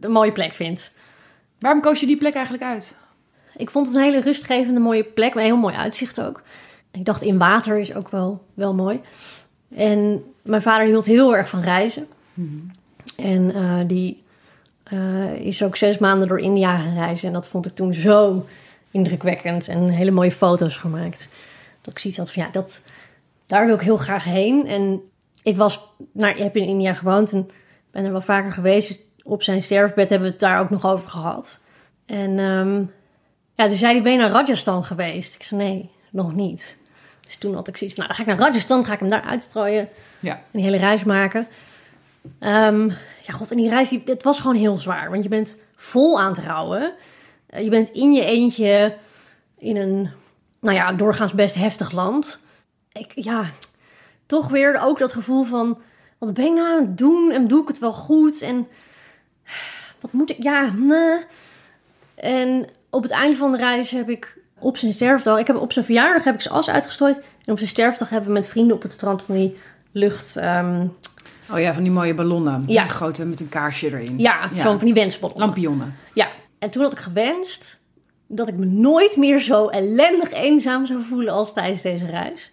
[0.00, 0.92] een mooie plek vindt.
[1.58, 2.96] Waarom koos je die plek eigenlijk uit?
[3.56, 5.34] Ik vond het een hele rustgevende, mooie plek.
[5.34, 6.42] Een heel mooi uitzicht ook.
[6.90, 9.00] Ik dacht, in water is ook wel, wel mooi.
[9.76, 12.06] En mijn vader hield heel erg van reizen.
[13.16, 14.22] En eh, die
[14.82, 17.24] eh, is ook zes maanden door India gereisd.
[17.24, 18.46] En dat vond ik toen zo
[18.90, 19.68] indrukwekkend.
[19.68, 21.28] En hele mooie foto's gemaakt.
[21.80, 22.82] Dat ik zoiets had van, ja, dat,
[23.46, 24.66] daar wil ik heel graag heen.
[24.66, 25.00] En
[25.42, 27.48] ik was, nou, ik heb in India gewoond en
[27.90, 28.88] ben er wel vaker geweest.
[28.88, 31.60] Dus op zijn sterfbed hebben we het daar ook nog over gehad.
[32.06, 32.82] En ehm,
[33.54, 35.34] ja, toen zei hij, ben je naar Rajasthan geweest?
[35.34, 36.76] Ik zei, nee, nog niet.
[37.26, 39.08] Dus toen had ik zoiets van, nou, dan ga ik naar Rajasthan, ga ik hem
[39.08, 39.88] daar uitstrooien.
[40.20, 40.32] Ja.
[40.32, 41.46] En die hele reis maken.
[42.38, 42.88] Ehm,
[43.26, 45.10] ja, god, en die reis, die, het was gewoon heel zwaar.
[45.10, 46.92] Want je bent vol aan het rouwen.
[47.46, 48.96] Eh, je bent in je eentje
[49.58, 50.10] in een,
[50.60, 52.38] nou ja, doorgaans best heftig land.
[52.92, 53.44] Ik, ja,
[54.26, 55.80] toch weer ook dat gevoel van...
[56.18, 57.30] Wat ben ik nou aan het doen?
[57.30, 58.42] En doe ik het wel goed?
[58.42, 58.68] En
[60.00, 60.42] wat moet ik...
[60.42, 61.18] Ja, nee.
[62.14, 65.38] En op het einde van de reis heb ik op zijn sterfdag...
[65.38, 67.16] Ik heb op zijn verjaardag heb ik zijn as uitgestrooid.
[67.16, 69.58] En op zijn sterfdag hebben we met vrienden op het strand van die
[69.92, 70.36] lucht...
[70.36, 70.86] ehm,
[71.52, 72.62] Oh ja, van die mooie ballonnen.
[72.66, 72.82] Ja.
[72.82, 74.18] Die grote met een kaarsje erin.
[74.18, 75.44] ja, zo van die wensballonnen.
[75.44, 75.96] Lampionnen.
[76.14, 76.28] Ja,
[76.58, 77.80] en toen had ik gewenst
[78.26, 82.52] dat ik me nooit meer zo ellendig eenzaam zou voelen als tijdens deze reis.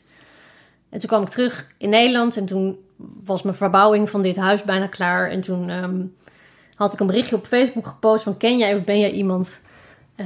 [0.90, 2.78] En toen kwam ik terug in Nederland en toen
[3.24, 5.30] was mijn verbouwing van dit huis bijna klaar.
[5.30, 6.02] En toen ehm,
[6.76, 9.62] had ik een berichtje op Facebook gepost van ken jij of ben jij iemand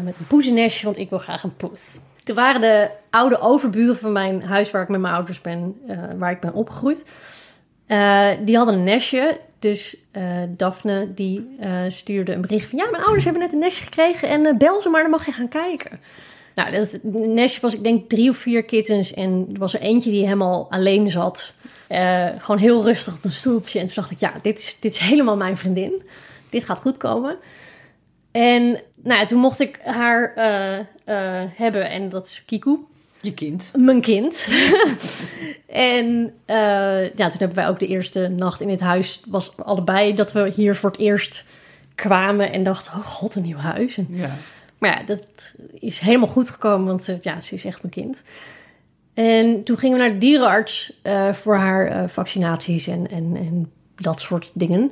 [0.03, 1.99] met een poezennestje, want ik wil graag een poes.
[2.23, 5.97] Toen waren de oude overburen van mijn huis waar ik met mijn ouders ben, eh,
[6.17, 7.05] waar ik ben opgegroeid.
[7.87, 9.39] Eh, die hadden een nestje.
[9.59, 12.79] Dus eh, Daphne die eh, stuurde een bericht van...
[12.79, 15.25] Ja, mijn ouders hebben net een nestje gekregen en eh, bel ze maar, dan mag
[15.25, 15.99] je gaan kijken.
[16.55, 19.13] Nou, dat nestje was ik denk drie of vier kittens...
[19.13, 21.53] en er was er eentje die helemaal alleen zat.
[21.87, 23.79] Eh, gewoon heel rustig op een stoeltje.
[23.79, 26.03] En toen dacht ik, ja, dit is, dit is helemaal mijn vriendin.
[26.49, 27.37] Dit gaat goed komen.
[28.35, 30.85] En nou, toen mocht ik haar eh, eh,
[31.55, 32.79] hebben en dat is Kiku.
[33.21, 33.71] Je kind.
[33.75, 34.47] Mijn kind.
[35.95, 39.21] en eh, ja, toen hebben wij ook de eerste nacht in het huis.
[39.27, 41.45] Was allebei dat we hier voor het eerst
[41.95, 43.97] kwamen en dachten: oh god, een nieuw huis.
[43.97, 44.35] En, Ja.
[44.77, 48.21] maar ja, dat is helemaal goed gekomen, want ja, ze is echt mijn kind.
[49.13, 54.51] En toen gingen we naar de dierenarts voor haar vaccinaties en, en, en dat soort
[54.53, 54.91] dingen.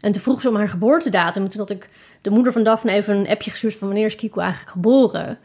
[0.00, 1.42] En toen vroeg ze om haar geboortedatum.
[1.44, 1.88] En toen had ik
[2.20, 5.38] de moeder van Daphne even een appje gestuurd van wanneer is Kiko eigenlijk geboren.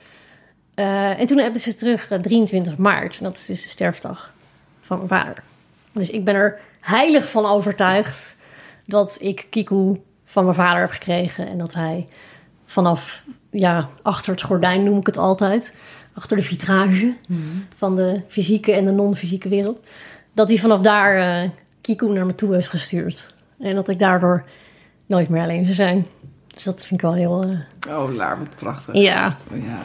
[0.74, 3.18] Eh, en toen hebben ze terug eh, 23 maart.
[3.18, 4.34] En dat is dus de sterfdag
[4.82, 5.44] van mijn vader.
[5.92, 8.36] Dus ik ben er heilig van overtuigd
[8.86, 11.48] dat ik Kiku van mijn vader heb gekregen.
[11.48, 12.08] En dat hij
[12.66, 15.74] vanaf, ja, achter het gordijn noem ik het altijd.
[16.14, 17.16] Achter de vitrage
[17.78, 19.80] van de fysieke en de non-fysieke wereld.
[20.34, 21.50] Dat hij vanaf daar eh
[21.82, 23.34] Kiku naar me toe heeft gestuurd.
[23.60, 24.46] En dat ik daardoor
[25.06, 26.06] nooit meer alleen zou zijn.
[26.56, 27.44] Dus dat vind ik wel heel,
[27.88, 28.96] eh, Oh, Laar, wat prachtig.
[28.96, 29.78] ja, Oh, ja.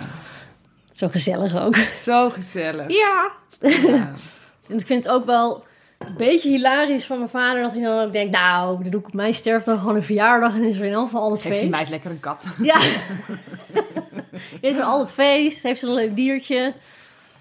[0.94, 1.76] zo gezellig ook.
[1.76, 2.88] Zo gezellig.
[2.88, 3.30] Ja.
[3.60, 4.12] Ja.
[4.68, 5.64] En ik vind het ook wel
[5.98, 9.06] een beetje hilarisch van mijn vader dat hij dan ook denkt, nou, dan doe ik
[9.06, 11.54] op mijn sterfdag gewoon een verjaardag en is er in elk geval al het Geeft
[11.60, 11.76] die feest.
[11.80, 12.46] meid lekker een kat.
[12.62, 12.80] Ja.
[14.70, 16.74] is er al het feest, heeft ze een leuk diertje.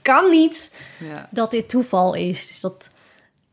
[0.01, 1.27] Kan niet Ja.
[1.31, 2.47] dat dit toeval is.
[2.47, 2.89] Dus dat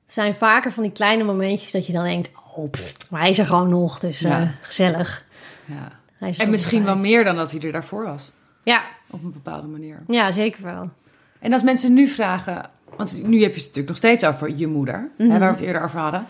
[0.06, 3.38] zijn vaker van die kleine momentjes dat je dan denkt, oh, pff, maar hij is
[3.38, 4.52] er gewoon nog, dus eh, Ja.
[4.62, 5.24] gezellig.
[5.66, 6.28] Ja.
[6.38, 6.92] En misschien bij.
[6.92, 8.30] wel meer dan dat hij er daarvoor was.
[8.62, 10.02] Ja, Op een bepaalde manier.
[10.08, 10.90] ja, zeker wel.
[11.38, 14.66] En als mensen nu vragen, want nu heb je het natuurlijk nog steeds over je
[14.66, 16.26] moeder, hè, waar we het eerder over hadden.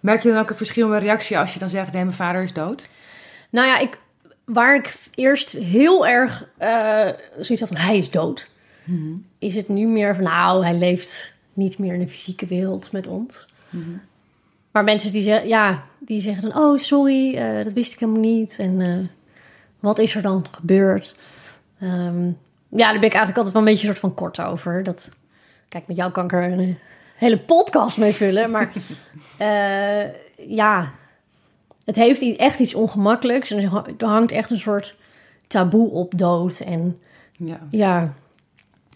[0.00, 2.42] Merk je dan ook een verschil in reactie als je dan zegt, nee, mijn vader
[2.42, 2.88] is dood?
[3.50, 3.98] Nou ja, ik,
[4.44, 8.50] waar ik eerst heel erg eh, zoiets had van hij is dood,
[9.38, 13.06] is het nu meer van nou, hij leeft niet meer in de fysieke wereld met
[13.06, 13.46] ons.
[14.78, 18.20] Maar mensen die, zeggen, ja, die zeggen dan, oh sorry, eh, dat wist ik helemaal
[18.20, 18.58] niet.
[18.58, 18.96] En eh,
[19.80, 21.16] wat is er dan gebeurd?
[21.80, 22.24] Ehm,
[22.68, 24.82] ja, daar ben ik eigenlijk altijd wel een beetje soort van kort over.
[24.82, 25.10] Dat,
[25.68, 26.78] kijk, met jouw kanker een
[27.16, 28.50] hele podcast mee vullen.
[28.50, 28.72] Maar
[29.38, 30.04] eh,
[30.48, 30.88] ja,
[31.84, 33.50] het heeft echt iets ongemakkelijks.
[33.50, 34.96] En er ha- er hangt echt een soort
[35.46, 36.60] taboe op dood.
[36.60, 37.00] En
[37.36, 37.60] Ja.
[37.70, 38.12] ja,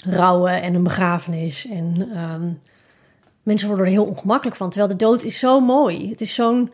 [0.05, 1.67] rouwen en een begrafenis.
[1.69, 2.49] En ehm,
[3.43, 4.71] mensen worden er heel ongemakkelijk van.
[4.71, 6.11] Terwijl de dood is zo mooi.
[6.11, 6.73] Het is zo'n,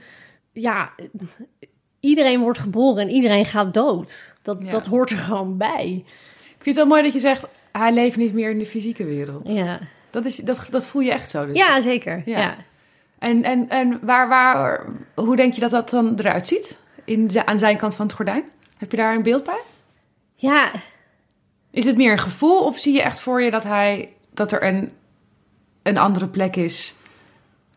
[0.52, 0.92] ja,
[2.00, 4.34] iedereen wordt geboren en iedereen gaat dood.
[4.42, 4.70] Dat, Ja.
[4.70, 6.04] dat hoort er gewoon bij.
[6.48, 9.04] Ik vind het wel mooi dat je zegt, hij leeft niet meer in de fysieke
[9.04, 9.50] wereld.
[9.50, 9.78] Ja,
[10.10, 11.46] Dat, is, dat, dat voel je echt zo.
[11.46, 11.56] Dus.
[11.58, 12.22] ja zeker.
[12.24, 12.38] Ja.
[12.38, 12.56] Ja.
[13.18, 16.78] En, en, en waar, waar, hoe denk je dat dat dan eruit ziet?
[17.04, 18.44] In, aan zijn kant van het gordijn?
[18.76, 19.60] Heb je daar een beeld bij?
[20.34, 20.70] Ja,
[21.70, 24.62] Is het meer een gevoel of zie je echt voor je dat, hij, dat er
[24.62, 24.92] een,
[25.88, 26.94] een andere plek is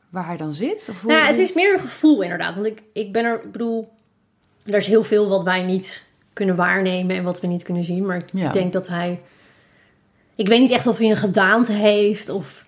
[0.10, 0.88] waar hij dan zit?
[0.90, 2.54] Of hoe, Nou, het is meer een gevoel inderdaad.
[2.56, 3.90] Want ik, ik ben er, ik bedoel,
[4.66, 6.04] er is heel veel wat wij niet
[6.34, 8.06] kunnen waarnemen en wat we niet kunnen zien.
[8.06, 8.52] Maar ik Ja.
[8.52, 9.20] denk dat hij,
[10.36, 12.66] ik weet niet echt of hij een gedaante heeft of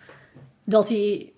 [0.64, 1.32] dat hij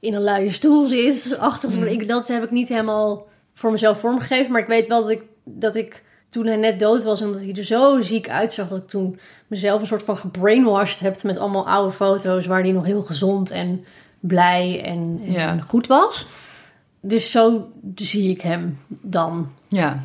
[0.00, 1.36] in een luie stoel zit.
[1.38, 1.82] Achter Mm.
[1.84, 4.52] ik, dat heb ik niet helemaal voor mezelf vormgegeven.
[4.52, 7.22] Maar ik weet wel dat ik, dat ik toen hij net dood was...
[7.22, 8.68] omdat hij er zo ziek uitzag...
[8.68, 11.22] dat ik toen mezelf een soort van gebrainwashed heb...
[11.22, 12.46] met allemaal oude foto's...
[12.46, 13.84] waar hij nog heel gezond en
[14.20, 15.58] blij en, en Ja.
[15.68, 16.26] goed was.
[17.00, 19.52] Dus zo zie ik hem dan.
[19.68, 20.04] Ja.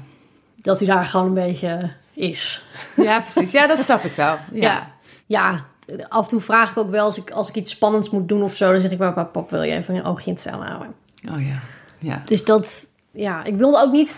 [0.56, 2.66] Dat hij daar gewoon een beetje is.
[2.96, 3.52] ja, precies.
[3.52, 4.38] Ja, dat snap ik wel.
[4.52, 4.92] Ja.
[5.26, 5.66] ja.
[6.10, 8.44] af en toe vraag ik ook wel als ik, als ik iets spannends moet doen
[8.44, 8.72] of zo.
[8.72, 10.94] Dan zeg ik, papa, pap, wil je even een oogje in het zeil houden?
[11.32, 11.60] Oh ja.
[12.00, 12.22] Ja.
[12.26, 14.16] Dus dat, ja, ik wilde ook niet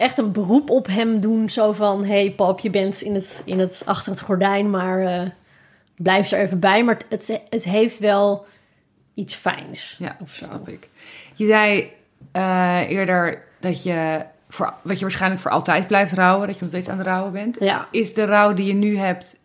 [0.00, 1.50] echt een beroep op hem doen.
[1.50, 5.28] Zo van, hey pap, je bent in het, in het, achter het gordijn, maar eh,
[5.96, 6.84] blijf er even bij.
[6.84, 8.46] Maar het, het, heeft wel
[9.14, 9.96] iets fijns.
[9.98, 10.44] Ja, of zo.
[10.44, 10.88] snap ik.
[11.34, 11.90] Je zei
[12.32, 16.46] eh, eerder dat je, voor, dat je waarschijnlijk voor altijd blijft rouwen.
[16.46, 17.56] Dat je nog steeds aan het rouwen bent.
[17.60, 17.88] Ja.
[17.90, 19.40] Is de rouw die je nu hebt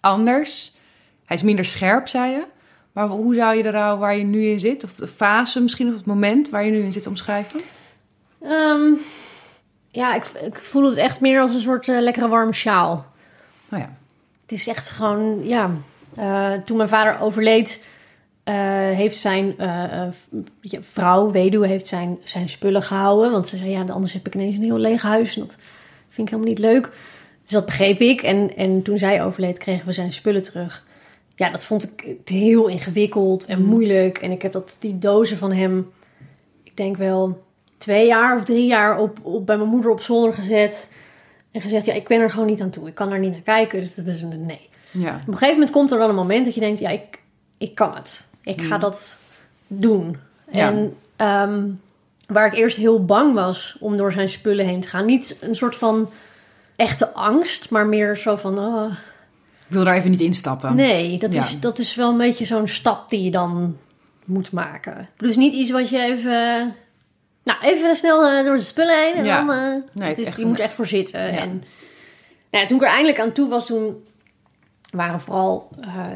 [0.00, 0.76] anders?
[1.24, 2.44] Hij is minder scherp, zei je.
[2.92, 5.88] Maar hoe zou je de rouw waar je nu in zit, of de fase misschien,
[5.88, 7.60] of het moment waar je nu in zit omschrijven?
[8.42, 8.92] Ehm,
[9.90, 13.06] ja, ik, ik voel het echt meer als een soort eh, lekkere warme sjaal.
[13.68, 13.96] Nou ja.
[14.42, 15.70] Het is echt gewoon, ja.
[16.14, 17.82] eh, toen mijn vader overleed,
[18.44, 18.54] eh,
[18.90, 19.54] heeft zijn
[20.80, 23.30] vrouw, weduwe, heeft zijn, zijn spullen gehouden.
[23.30, 25.36] Want ze zei, ja, anders heb ik ineens een heel leeg huis.
[25.36, 25.56] En dat
[26.08, 26.90] vind ik helemaal niet leuk.
[27.42, 28.22] Dus dat begreep ik.
[28.22, 30.86] En, en toen zij overleed, kregen we zijn spullen terug.
[31.34, 34.18] Ja, dat vond ik heel ingewikkeld en moeilijk.
[34.18, 35.90] En ik heb dat, die dozen van hem,
[36.62, 37.46] ik denk wel
[37.78, 40.90] twee jaar of drie jaar op, op, bij mijn moeder op zolder gezet.
[41.52, 42.88] En gezegd, ja, ik ben er gewoon niet aan toe.
[42.88, 43.80] Ik kan er niet naar kijken.
[43.80, 44.68] Dus dat is een nee.
[44.90, 45.14] Ja.
[45.14, 47.20] Op een gegeven moment komt er dan een moment dat je denkt, ja, ik,
[47.58, 48.28] ik kan het.
[48.42, 49.18] Ik ga dat
[49.66, 50.16] doen.
[50.52, 50.66] Ja.
[50.68, 51.62] En ehm,
[52.26, 55.04] waar ik eerst heel bang was om door zijn spullen heen te gaan.
[55.06, 56.10] Niet een soort van
[56.76, 58.92] echte angst, maar meer zo van, oh,
[59.68, 60.76] Ik wil daar even niet instappen.
[60.76, 61.40] nee, dat, Ja.
[61.40, 63.76] is, dat is wel een beetje zo'n stap die je dan
[64.24, 65.08] moet maken.
[65.16, 66.74] Dus niet iets wat je even,
[67.44, 69.44] nou, even snel eh, door de spullen heen en Ja.
[69.44, 71.20] dan, eh, Nee, het is een- moet echt voor zitten.
[71.20, 71.38] Ja.
[71.38, 71.64] En
[72.50, 74.06] nou, toen ik er eindelijk aan toe was, toen
[74.90, 76.06] waren vooral eh,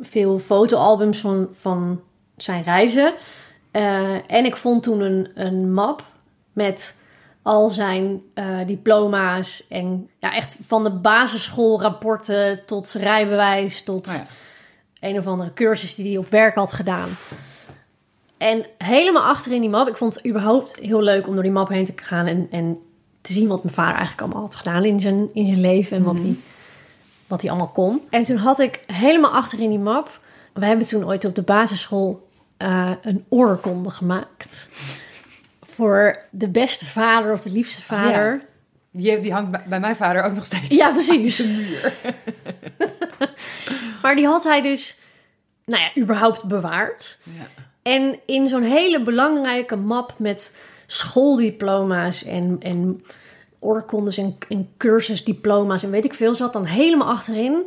[0.00, 2.00] veel fotoalbums van, van
[2.36, 3.14] zijn reizen.
[4.26, 6.04] En ik vond toen een, een map
[6.52, 6.94] met
[7.42, 8.22] al zijn
[8.66, 9.66] diploma's.
[9.68, 14.26] En ja, echt van de basisschoolrapporten tot zijn rijbewijs, tot Oh ja.
[15.00, 17.08] een of andere cursus die hij op werk had gedaan.
[18.40, 19.88] En helemaal achter in die map.
[19.88, 22.78] Ik vond het überhaupt heel leuk om door die map heen te gaan en, en
[23.20, 26.02] te zien wat mijn vader eigenlijk allemaal had gedaan in zijn, in zijn leven en
[26.02, 26.36] wat, hij,
[27.26, 28.00] wat hij allemaal kon.
[28.10, 30.20] En toen had ik helemaal achter in die map.
[30.52, 34.68] We hebben toen ooit op de basisschool eh, een oorkonde gemaakt.
[35.62, 38.42] Voor de beste vader of de liefste vader.
[38.90, 40.68] Die, die hangt bij- bij mijn vader ook nog steeds.
[40.76, 41.36] Ja, precies.
[41.36, 41.92] De muur.
[44.02, 44.98] Maar die had hij dus,
[45.64, 47.18] nou ja, überhaupt bewaard.
[47.22, 47.46] Ja.
[47.82, 50.56] En in zo'n hele belangrijke map met
[50.86, 53.04] schooldiploma's en, en
[53.58, 57.62] oorkondes en, en cursusdiploma's en weet ik veel, zat dan helemaal achterin.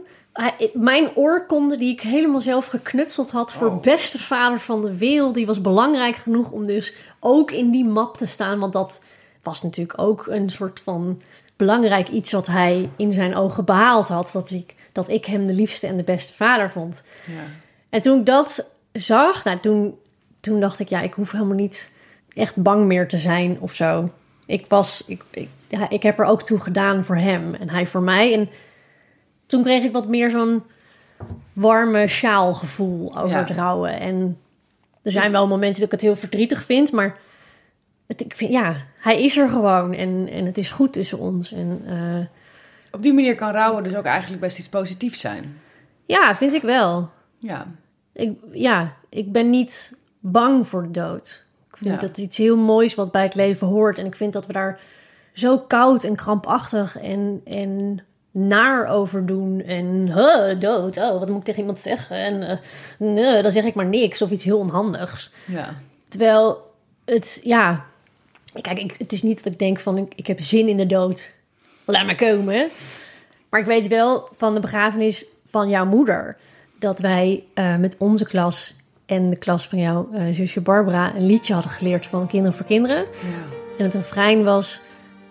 [0.74, 3.82] Mijn oorkonde die ik helemaal zelf geknutseld had voor Oh.
[3.82, 8.18] beste vader van de wereld, die was belangrijk genoeg om dus ook in die map
[8.18, 8.59] te staan.
[8.59, 9.03] Want dat
[9.43, 11.22] was natuurlijk ook een soort van
[11.55, 14.30] belangrijk iets wat hij in zijn ogen behaald had.
[14.34, 17.03] Dat ik, dat ik hem de liefste en de beste vader vond.
[17.28, 17.43] Ja.
[17.89, 19.97] En toen ik dat zag, nou, toen,
[20.43, 21.91] toen dacht ik, ja, ik hoef helemaal niet
[22.33, 24.09] echt bang meer te zijn of zo.
[24.45, 27.87] Ik was, ik, ik, ja, ik heb er ook toe gedaan voor hem en hij
[27.87, 28.33] voor mij.
[28.33, 28.49] En
[29.45, 30.63] toen kreeg ik wat meer zo'n
[31.53, 33.39] warme sjaalgevoel over Ja.
[33.39, 33.99] het rouwen.
[33.99, 34.37] En
[35.01, 37.17] er zijn wel momenten dat ik het heel verdrietig vind, maar
[38.07, 41.51] het, ik vind, ja, hij is er gewoon en, en het is goed tussen ons.
[41.51, 42.25] En eh,
[42.91, 45.59] Op die manier kan rouwen dus ook eigenlijk best iets positiefs zijn.
[46.05, 47.09] ja, vind ik wel.
[47.39, 47.67] Ja.
[48.13, 51.43] Ik, ja, ik ben niet bang voor de dood.
[51.71, 52.07] Ik vind Ja.
[52.07, 53.97] dat iets heel moois wat bij het leven hoort.
[53.97, 54.80] En ik vind dat we daar
[55.34, 59.61] zo koud en krampachtig en, en naar over doen.
[59.61, 62.17] En huh, dood, oh, wat moet ik tegen iemand zeggen?
[62.17, 62.57] En eh,
[62.99, 65.32] nee, dan zeg ik maar niks of iets heel onhandigs.
[65.45, 65.76] Ja.
[66.09, 66.71] Terwijl
[67.05, 67.86] het, ja...
[68.61, 70.86] Kijk, ik, het is niet dat ik denk van, ik, ik heb zin in de
[70.86, 71.32] dood.
[71.86, 72.69] Laat maar komen.
[73.49, 76.38] Maar ik weet wel van de begrafenis van jouw moeder...
[76.80, 78.74] dat wij eh, met onze klas
[79.06, 81.16] en de klas van jouw eh, zusje Barbara...
[81.16, 82.97] een liedje hadden geleerd van Kinderen voor Kinderen.
[82.97, 83.56] Ja.
[83.78, 84.82] En het refrein was...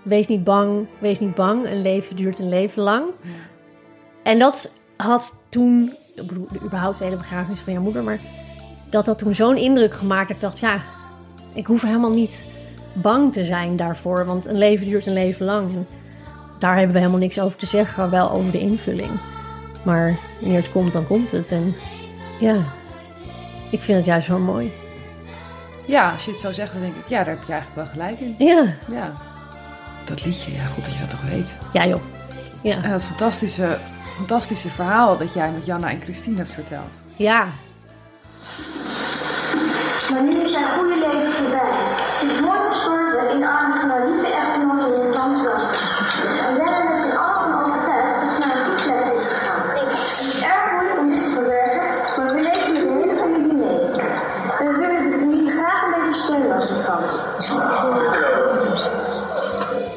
[0.03, 1.67] Wees niet bang, wees niet bang.
[1.67, 3.05] Een leven duurt een leven lang.
[4.23, 5.97] En dat had toen...
[6.15, 8.03] Ik bedoel, überhaupt de hele begrafenis van jouw moeder...
[8.03, 8.21] maar
[8.91, 10.29] dat had toen zo'n indruk gemaakt...
[10.29, 10.79] dat ik dacht, ja,
[11.55, 12.45] ik hoef helemaal niet
[12.93, 14.27] bang te zijn daarvoor.
[14.27, 15.75] Want een leven duurt een leven lang.
[15.75, 15.87] En
[16.59, 18.11] daar hebben we helemaal niks over te zeggen.
[18.11, 19.11] Wel over de invulling.
[19.85, 21.51] Maar wanneer het komt, dan komt het.
[21.51, 21.75] En
[22.41, 22.57] ja,
[23.73, 24.73] ik vind het juist zo mooi.
[25.87, 27.93] Ja, als je het zo zegt, dan denk ik, ja, daar heb je eigenlijk wel
[27.93, 28.35] gelijk in.
[28.47, 29.13] Ja, Ja.
[30.05, 31.57] Dat liedje, ja, goed dat je dat toch weet.
[31.73, 32.01] ja joh.
[32.63, 33.79] Ja, En dat fantastische,
[34.17, 36.93] fantastische verhaal dat jij met Janna en Christine hebt verteld.
[37.17, 37.47] ja.
[40.13, 41.71] Maar nu is zijn goede leven voorbij.
[42.21, 43.41] Het is mooi gestorven in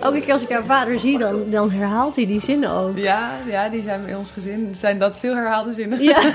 [0.06, 2.98] Elke keer als ik haar vader zie, dan, dan herhaalt hij die zinnen ook.
[2.98, 4.76] Ja, ja, die zijn bij ons gezin.
[4.76, 6.02] Zijn dat veel herhaalde zinnen?
[6.04, 6.22] Ja.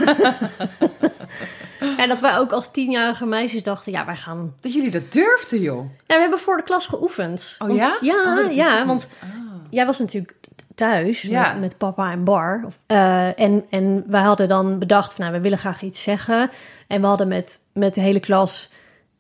[1.97, 4.55] en dat wij ook als tienjarige meisjes dachten, ja, wij gaan...
[4.61, 5.85] Dat jullie dat durfden, joh.
[6.07, 7.55] Ja, we hebben voor de klas geoefend.
[7.59, 7.97] Oh Want- ja?
[8.01, 9.29] Ja, Oh, ja want Ah.
[9.71, 10.35] jij was natuurlijk
[10.75, 11.43] thuis Ja.
[11.53, 12.65] met, met papa en Bar.
[12.87, 16.51] Eh, en, en wij hadden dan bedacht, van, nou, we willen graag iets zeggen.
[16.87, 18.71] En we hadden met, met de hele klas...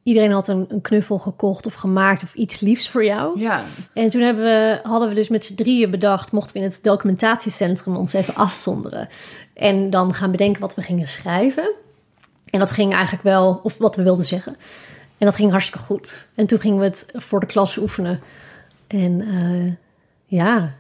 [0.02, 3.40] Iedereen had een, een knuffel gekocht of gemaakt of iets liefs voor jou.
[3.40, 3.62] Ja,
[3.94, 6.32] En toen hebben we, hadden we dus met z'n drieën bedacht...
[6.32, 9.08] mochten we in het documentatiecentrum ons even afzonderen.
[9.54, 11.74] En dan gaan bedenken wat we gingen schrijven.
[12.50, 14.56] En dat ging eigenlijk wel, of wat we wilden zeggen.
[15.18, 16.26] En dat ging hartstikke goed.
[16.34, 18.20] En toen gingen we het voor de klas oefenen.
[18.86, 19.72] En eh,
[20.26, 20.74] ja,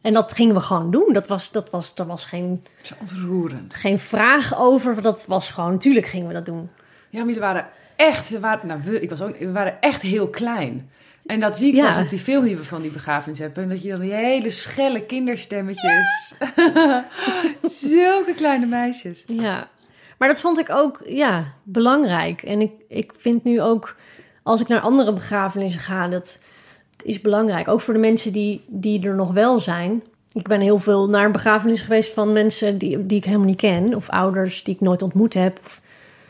[0.00, 1.12] en dat gingen we gewoon doen.
[1.12, 2.64] Dat was, dat was, er was geen,
[3.00, 3.74] ontroerend.
[3.74, 5.02] geen vraag over.
[5.02, 6.70] Dat was gewoon, natuurlijk gingen we dat doen.
[7.08, 7.66] Ja, maar jullie waren
[8.02, 10.90] echt, we waren, nou, we, ik was ook, we waren echt heel klein.
[11.26, 11.86] En dat zie ik Ja.
[11.86, 13.62] pas op die film die we van die begrafenis hebben.
[13.62, 16.32] En dat je dan die hele schelle kinderstemmetjes.
[17.90, 19.24] Zulke kleine meisjes.
[19.26, 19.68] Ja,
[20.18, 22.42] maar dat vond ik ook ja, belangrijk.
[22.42, 23.96] En ik, ik vind nu ook,
[24.42, 26.42] als ik naar andere begrafenissen ga, dat
[27.02, 27.68] is belangrijk.
[27.68, 30.02] Ook voor de mensen die, die er nog wel zijn.
[30.32, 33.56] Ik ben heel veel naar een begrafenis geweest van mensen die, die ik helemaal niet
[33.56, 33.94] ken.
[33.94, 35.58] Of ouders die ik nooit ontmoet heb.
[35.64, 35.80] Of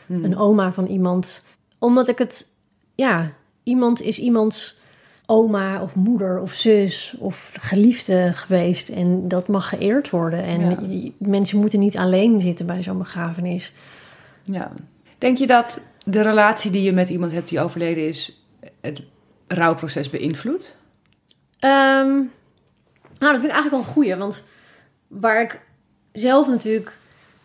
[0.09, 1.43] een oma van iemand.
[1.83, 2.47] Omdat ik het,
[2.95, 3.31] ja,
[3.63, 4.79] iemand is iemands
[5.25, 8.89] oma of moeder of zus of geliefde geweest.
[8.89, 10.43] En dat mag geëerd worden.
[10.43, 11.09] En Ja.
[11.17, 13.73] mensen moeten niet alleen zitten bij zo'n begrafenis.
[14.43, 14.71] Ja.
[15.17, 18.43] Denk je dat de relatie die je met iemand hebt die overleden is,
[18.81, 19.01] het
[19.47, 20.77] rouwproces beïnvloedt?
[21.59, 22.07] Ehm,
[23.17, 24.15] nou, dat vind ik eigenlijk wel een goeie.
[24.15, 24.43] Want
[25.07, 25.59] waar ik
[26.11, 26.97] zelf natuurlijk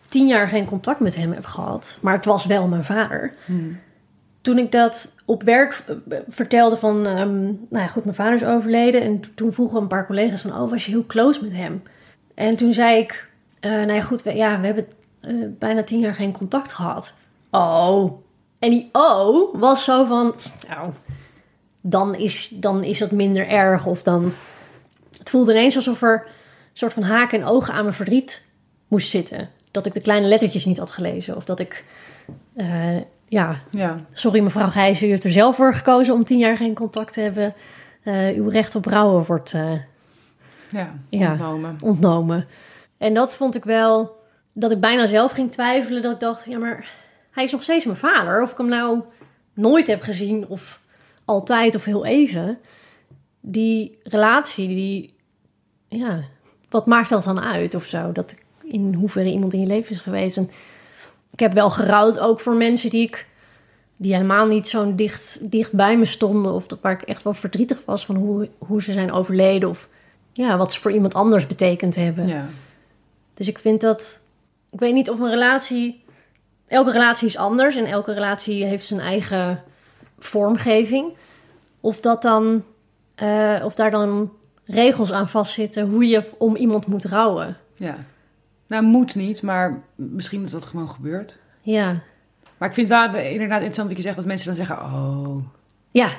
[0.07, 1.97] tien jaar geen contact met hem heb gehad...
[2.01, 3.33] maar het was wel mijn vader...
[4.49, 7.05] Toen ik dat op werk eh, vertelde van...
[7.05, 9.01] ehm, nou ja, goed, mijn vader is overleden...
[9.01, 10.61] en to- toen vroegen een paar collega's van...
[10.61, 11.83] oh, was je heel close met hem?
[12.33, 13.29] En toen zei ik...
[13.59, 14.87] eh, nou ja, goed, we, ja, we hebben
[15.19, 17.13] eh, bijna tien jaar geen contact gehad.
[17.51, 18.21] Oh.
[18.59, 20.35] En die oh was zo van...
[20.69, 20.91] Nou,
[21.81, 23.85] dan is, dan is dat minder erg.
[23.85, 24.33] Of dan...
[25.17, 26.31] Het voelde ineens alsof er een
[26.73, 28.45] soort van haken en ogen aan mijn verdriet
[28.87, 29.49] moest zitten.
[29.71, 31.35] Dat ik de kleine lettertjes niet had gelezen.
[31.35, 31.85] Of dat ik...
[33.29, 33.99] ja, Ja.
[34.13, 37.21] sorry mevrouw Gijzen, u heeft er zelf voor gekozen om tien jaar geen contact te
[37.21, 37.53] hebben.
[38.03, 39.71] Eh, uw recht op rouwen wordt eh,
[40.71, 41.29] Ja, Ja.
[41.31, 41.75] ontnomen.
[41.83, 42.47] ontnomen.
[42.97, 44.17] En dat vond ik wel,
[44.53, 46.01] dat ik bijna zelf ging twijfelen.
[46.01, 46.89] Dat ik dacht, ja maar
[47.31, 48.41] hij is nog steeds mijn vader.
[48.41, 48.99] Of ik hem nou
[49.53, 50.79] nooit heb gezien of
[51.25, 52.59] altijd of heel even.
[53.41, 55.13] Die relatie, die,
[55.87, 56.19] ja,
[56.69, 58.11] wat maakt dat dan uit of zo?
[58.11, 60.37] Dat ik, in hoeverre iemand in je leven is geweest.
[60.37, 60.49] En
[61.31, 63.27] ik heb wel gerouwd ook voor mensen die ik
[63.97, 66.53] die helemaal niet zo dicht, dicht bij me stonden.
[66.53, 69.69] Of dat, waar ik echt wel verdrietig was van hoe, hoe ze zijn overleden.
[69.69, 69.87] Of
[70.33, 72.27] ja, wat ze voor iemand anders betekend hebben.
[72.27, 72.47] Ja.
[73.33, 74.21] Dus ik vind dat.
[74.71, 76.03] Ik weet niet of een relatie.
[76.67, 79.63] Elke relatie is anders en elke relatie heeft zijn eigen
[80.19, 81.13] vormgeving.
[81.81, 82.63] Of dat dan.
[83.15, 84.31] eh, of daar dan
[84.65, 87.57] regels aan vastzitten hoe je om iemand moet rouwen.
[87.75, 87.97] ja.
[88.69, 91.37] Nou, moet niet, maar misschien dat dat gewoon gebeurt.
[91.61, 91.99] Ja.
[92.57, 94.85] Maar ik vind het wel inderdaad interessant dat je zegt dat mensen dan zeggen...
[94.85, 95.37] oh,
[95.91, 96.09] Ja.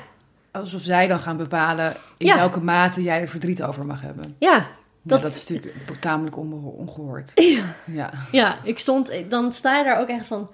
[0.51, 2.37] alsof zij dan gaan bepalen in Ja.
[2.37, 4.35] welke mate jij er verdriet over mag hebben.
[4.39, 4.67] Ja.
[5.03, 7.33] Dat, Dat- is natuurlijk tamelijk onge- ongehoord.
[7.55, 7.65] Ja.
[7.87, 9.13] Ja, Ja, ik stond.
[9.29, 10.51] Dan sta je daar ook echt van.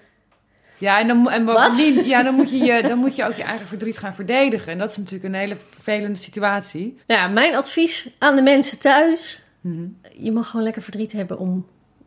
[0.79, 3.43] ja en, dan, en bovendien, ja, dan, moet je je, dan moet je ook je
[3.43, 4.73] eigen verdriet gaan verdedigen.
[4.73, 7.01] En dat is natuurlijk een hele vervelende situatie.
[7.07, 9.43] Nou ja, mijn advies aan de mensen thuis.
[9.61, 9.87] Mhm.
[10.19, 11.67] Je mag gewoon lekker verdriet hebben om,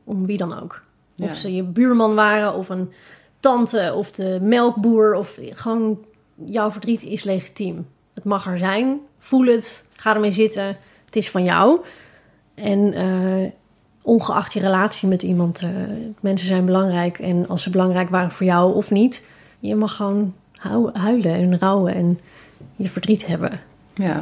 [0.10, 0.82] om wie dan ook.
[1.18, 2.92] Of ze je buurman waren, of een
[3.40, 5.14] tante, of de melkboer.
[5.14, 6.00] Of gewoon,
[6.46, 7.88] jouw verdriet is legitiem.
[8.14, 9.00] Het mag er zijn.
[9.20, 9.88] Voel het.
[9.96, 10.78] Ga ermee zitten.
[11.06, 11.80] Het is van jou.
[12.56, 13.52] En eh,
[14.02, 15.70] ongeacht je relatie met iemand, eh,
[16.20, 17.20] mensen zijn belangrijk.
[17.20, 19.26] En als ze belangrijk waren voor jou of niet,
[19.60, 22.20] je mag gewoon hu- huilen en rouwen en
[22.76, 23.60] je verdriet hebben.
[23.94, 24.16] Ja,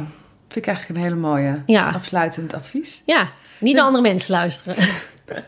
[0.48, 1.90] vind ik eigenlijk een hele mooie Ja.
[1.90, 3.02] afsluitend advies.
[3.06, 3.28] Ja,
[3.60, 4.76] niet naar andere mensen luisteren.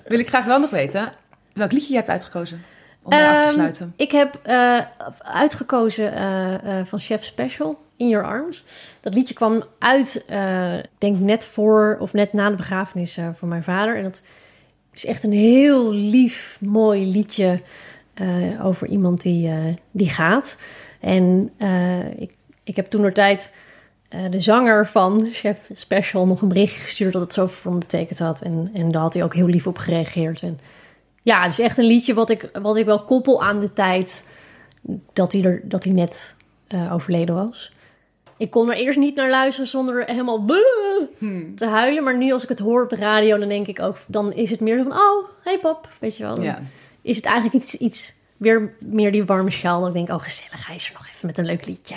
[0.07, 1.12] Wil ik graag wel nog weten
[1.53, 2.62] welk liedje je hebt uitgekozen.
[3.03, 3.93] om mee af te Ehm, sluiten?
[3.97, 4.78] Ik heb eh,
[5.18, 8.64] uitgekozen eh, eh, van Chef Special, In Your Arms.
[9.01, 10.24] Dat liedje kwam uit,
[10.83, 13.97] ik denk net voor of net na de begrafenis van mijn vader.
[13.97, 14.22] En dat
[14.93, 17.61] is echt een heel lief, mooi liedje
[18.62, 19.51] over iemand die,
[19.91, 20.57] die gaat.
[21.01, 21.53] En
[22.16, 23.53] ik, ik heb toen tijd
[24.30, 28.18] de zanger van Chef Special nog een berichtje gestuurd dat het zoveel voor me betekend
[28.18, 28.40] had.
[28.40, 30.42] En, en daar had hij ook heel lief op gereageerd.
[30.42, 30.61] En
[31.22, 34.26] ja, het is echt een liedje wat ik, wat ik wel koppel aan de tijd
[35.12, 36.34] dat hij, er, dat hij net
[36.66, 37.72] eh, overleden was.
[38.36, 40.44] Ik kon er eerst niet naar luisteren zonder helemaal
[41.18, 41.54] Hmm.
[41.56, 42.04] te huilen.
[42.04, 43.96] Maar nu als ik het hoor op de radio, dan denk ik ook...
[44.06, 46.34] dan is het meer zo van, oh, hey pap, weet je wel.
[46.34, 46.61] Dan Ja.
[47.02, 49.80] is het eigenlijk iets, iets weer meer die warme sjaal.
[49.80, 51.94] Dan denk ik, oh gezellig, hij is er nog even met een leuk liedje.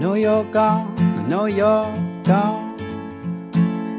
[0.00, 2.74] I know you're gone, I know you're gone.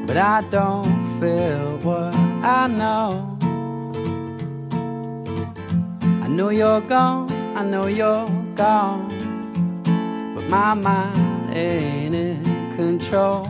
[0.08, 3.38] But I don't feel what I know.
[6.24, 9.10] I know you're gone, I know you're gone.
[10.34, 13.44] But my mind ain't in control.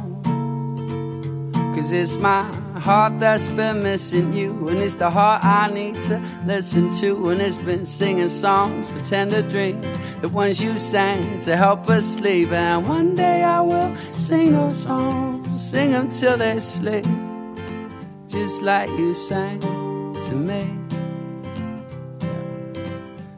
[1.74, 2.44] Cause it's my
[2.82, 4.68] heart that's been missing you.
[4.68, 7.30] And it's the heart I need to listen to.
[7.30, 9.86] And it's been singing songs for tender dreams.
[10.22, 12.52] The ones you sang to help us sleep.
[12.52, 15.72] And one day I will sing those songs.
[15.72, 17.06] Sing them till they sleep.
[18.28, 20.78] Just like you sang to me.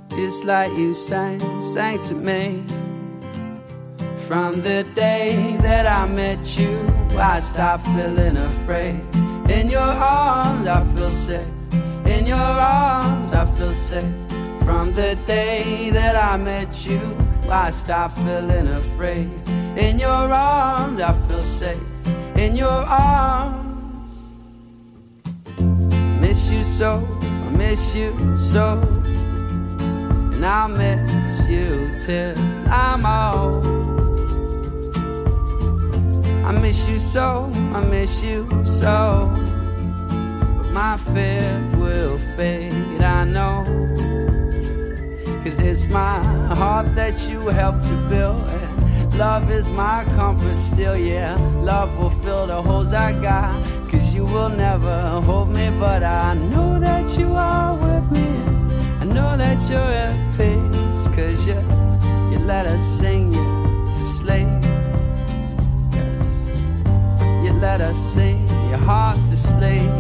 [0.10, 2.64] Just like you sang, sang to me.
[4.28, 6.74] From the day that I met you,
[7.18, 9.13] I stopped feeling afraid.
[9.50, 11.48] In your arms, I feel safe.
[12.06, 14.14] In your arms, I feel safe.
[14.64, 17.02] From the day that I met you,
[17.50, 19.30] I stopped feeling afraid.
[19.78, 21.80] In your arms, I feel safe.
[22.36, 24.14] In your arms,
[26.22, 28.80] miss you so, I miss you so.
[30.34, 32.38] And I'll miss you till
[32.70, 34.03] I'm old.
[36.46, 39.32] I miss you so, I miss you so.
[40.58, 43.64] But my fears will fade, I know.
[45.44, 46.22] Cause it's my
[46.56, 48.42] heart that you helped to build.
[49.16, 51.36] Love is my compass still, yeah.
[51.62, 53.54] Love will fill the holes I got.
[53.90, 58.28] Cause you will never hold me, but I know that you are with me.
[59.00, 61.08] I know that you're at peace.
[61.16, 61.60] Cause you,
[62.32, 64.53] you let us sing you to sleep.
[67.64, 69.94] Let us sing your heart to sleep.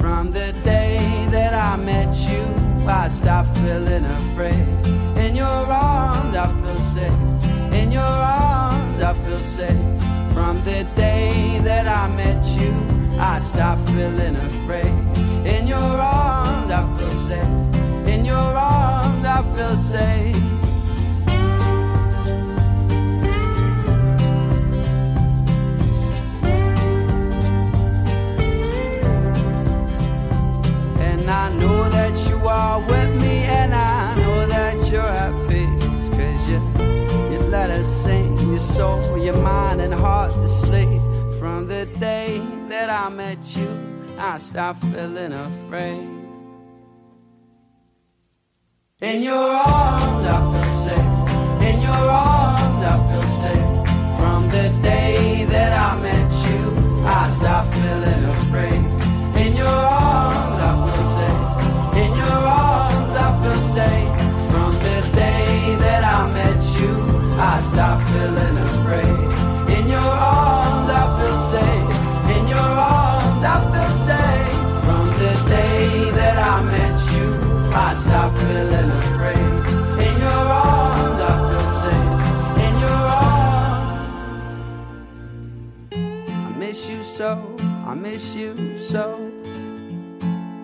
[0.00, 0.96] From the day
[1.30, 2.42] that I met you,
[2.88, 4.66] I stopped feeling afraid.
[5.24, 7.20] In your arms, I feel safe.
[7.80, 8.16] In your
[8.46, 9.86] arms, I feel safe.
[10.32, 12.72] From the day that I met you,
[13.20, 14.96] I stopped feeling afraid.
[15.54, 15.94] In your
[16.24, 17.52] arms, I feel safe.
[18.14, 18.50] In your
[18.80, 20.33] arms, I feel safe.
[31.64, 36.08] Know that you are with me, and I know that you're at peace.
[36.16, 36.60] Cause you,
[37.32, 41.00] you let us sing your soul, your mind, and heart to sleep.
[41.40, 43.70] From the day that I met you,
[44.18, 46.06] I stopped feeling afraid.
[49.00, 49.48] In your
[49.78, 51.12] arms, I feel safe.
[51.68, 53.70] In your arms, I feel safe.
[54.18, 56.62] From the day that I met you,
[57.20, 58.82] I stopped feeling afraid.
[59.44, 60.33] In your arms,
[63.74, 64.06] I.
[64.52, 66.94] From the day that I met you,
[67.40, 69.30] I stopped feeling afraid.
[69.76, 71.90] In your arms, I feel safe.
[72.36, 74.54] In your arms, I feel safe.
[74.86, 77.28] From the day that I met you,
[77.74, 79.52] I stopped feeling afraid.
[80.06, 82.12] In your arms, I feel safe.
[82.66, 84.50] In your arms,
[86.46, 87.30] I miss you so,
[87.90, 89.04] I miss you so,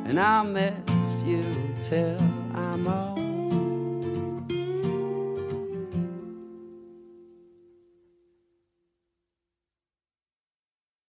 [0.07, 1.45] and I'll miss you
[1.83, 2.40] till
[2.73, 3.20] I'm all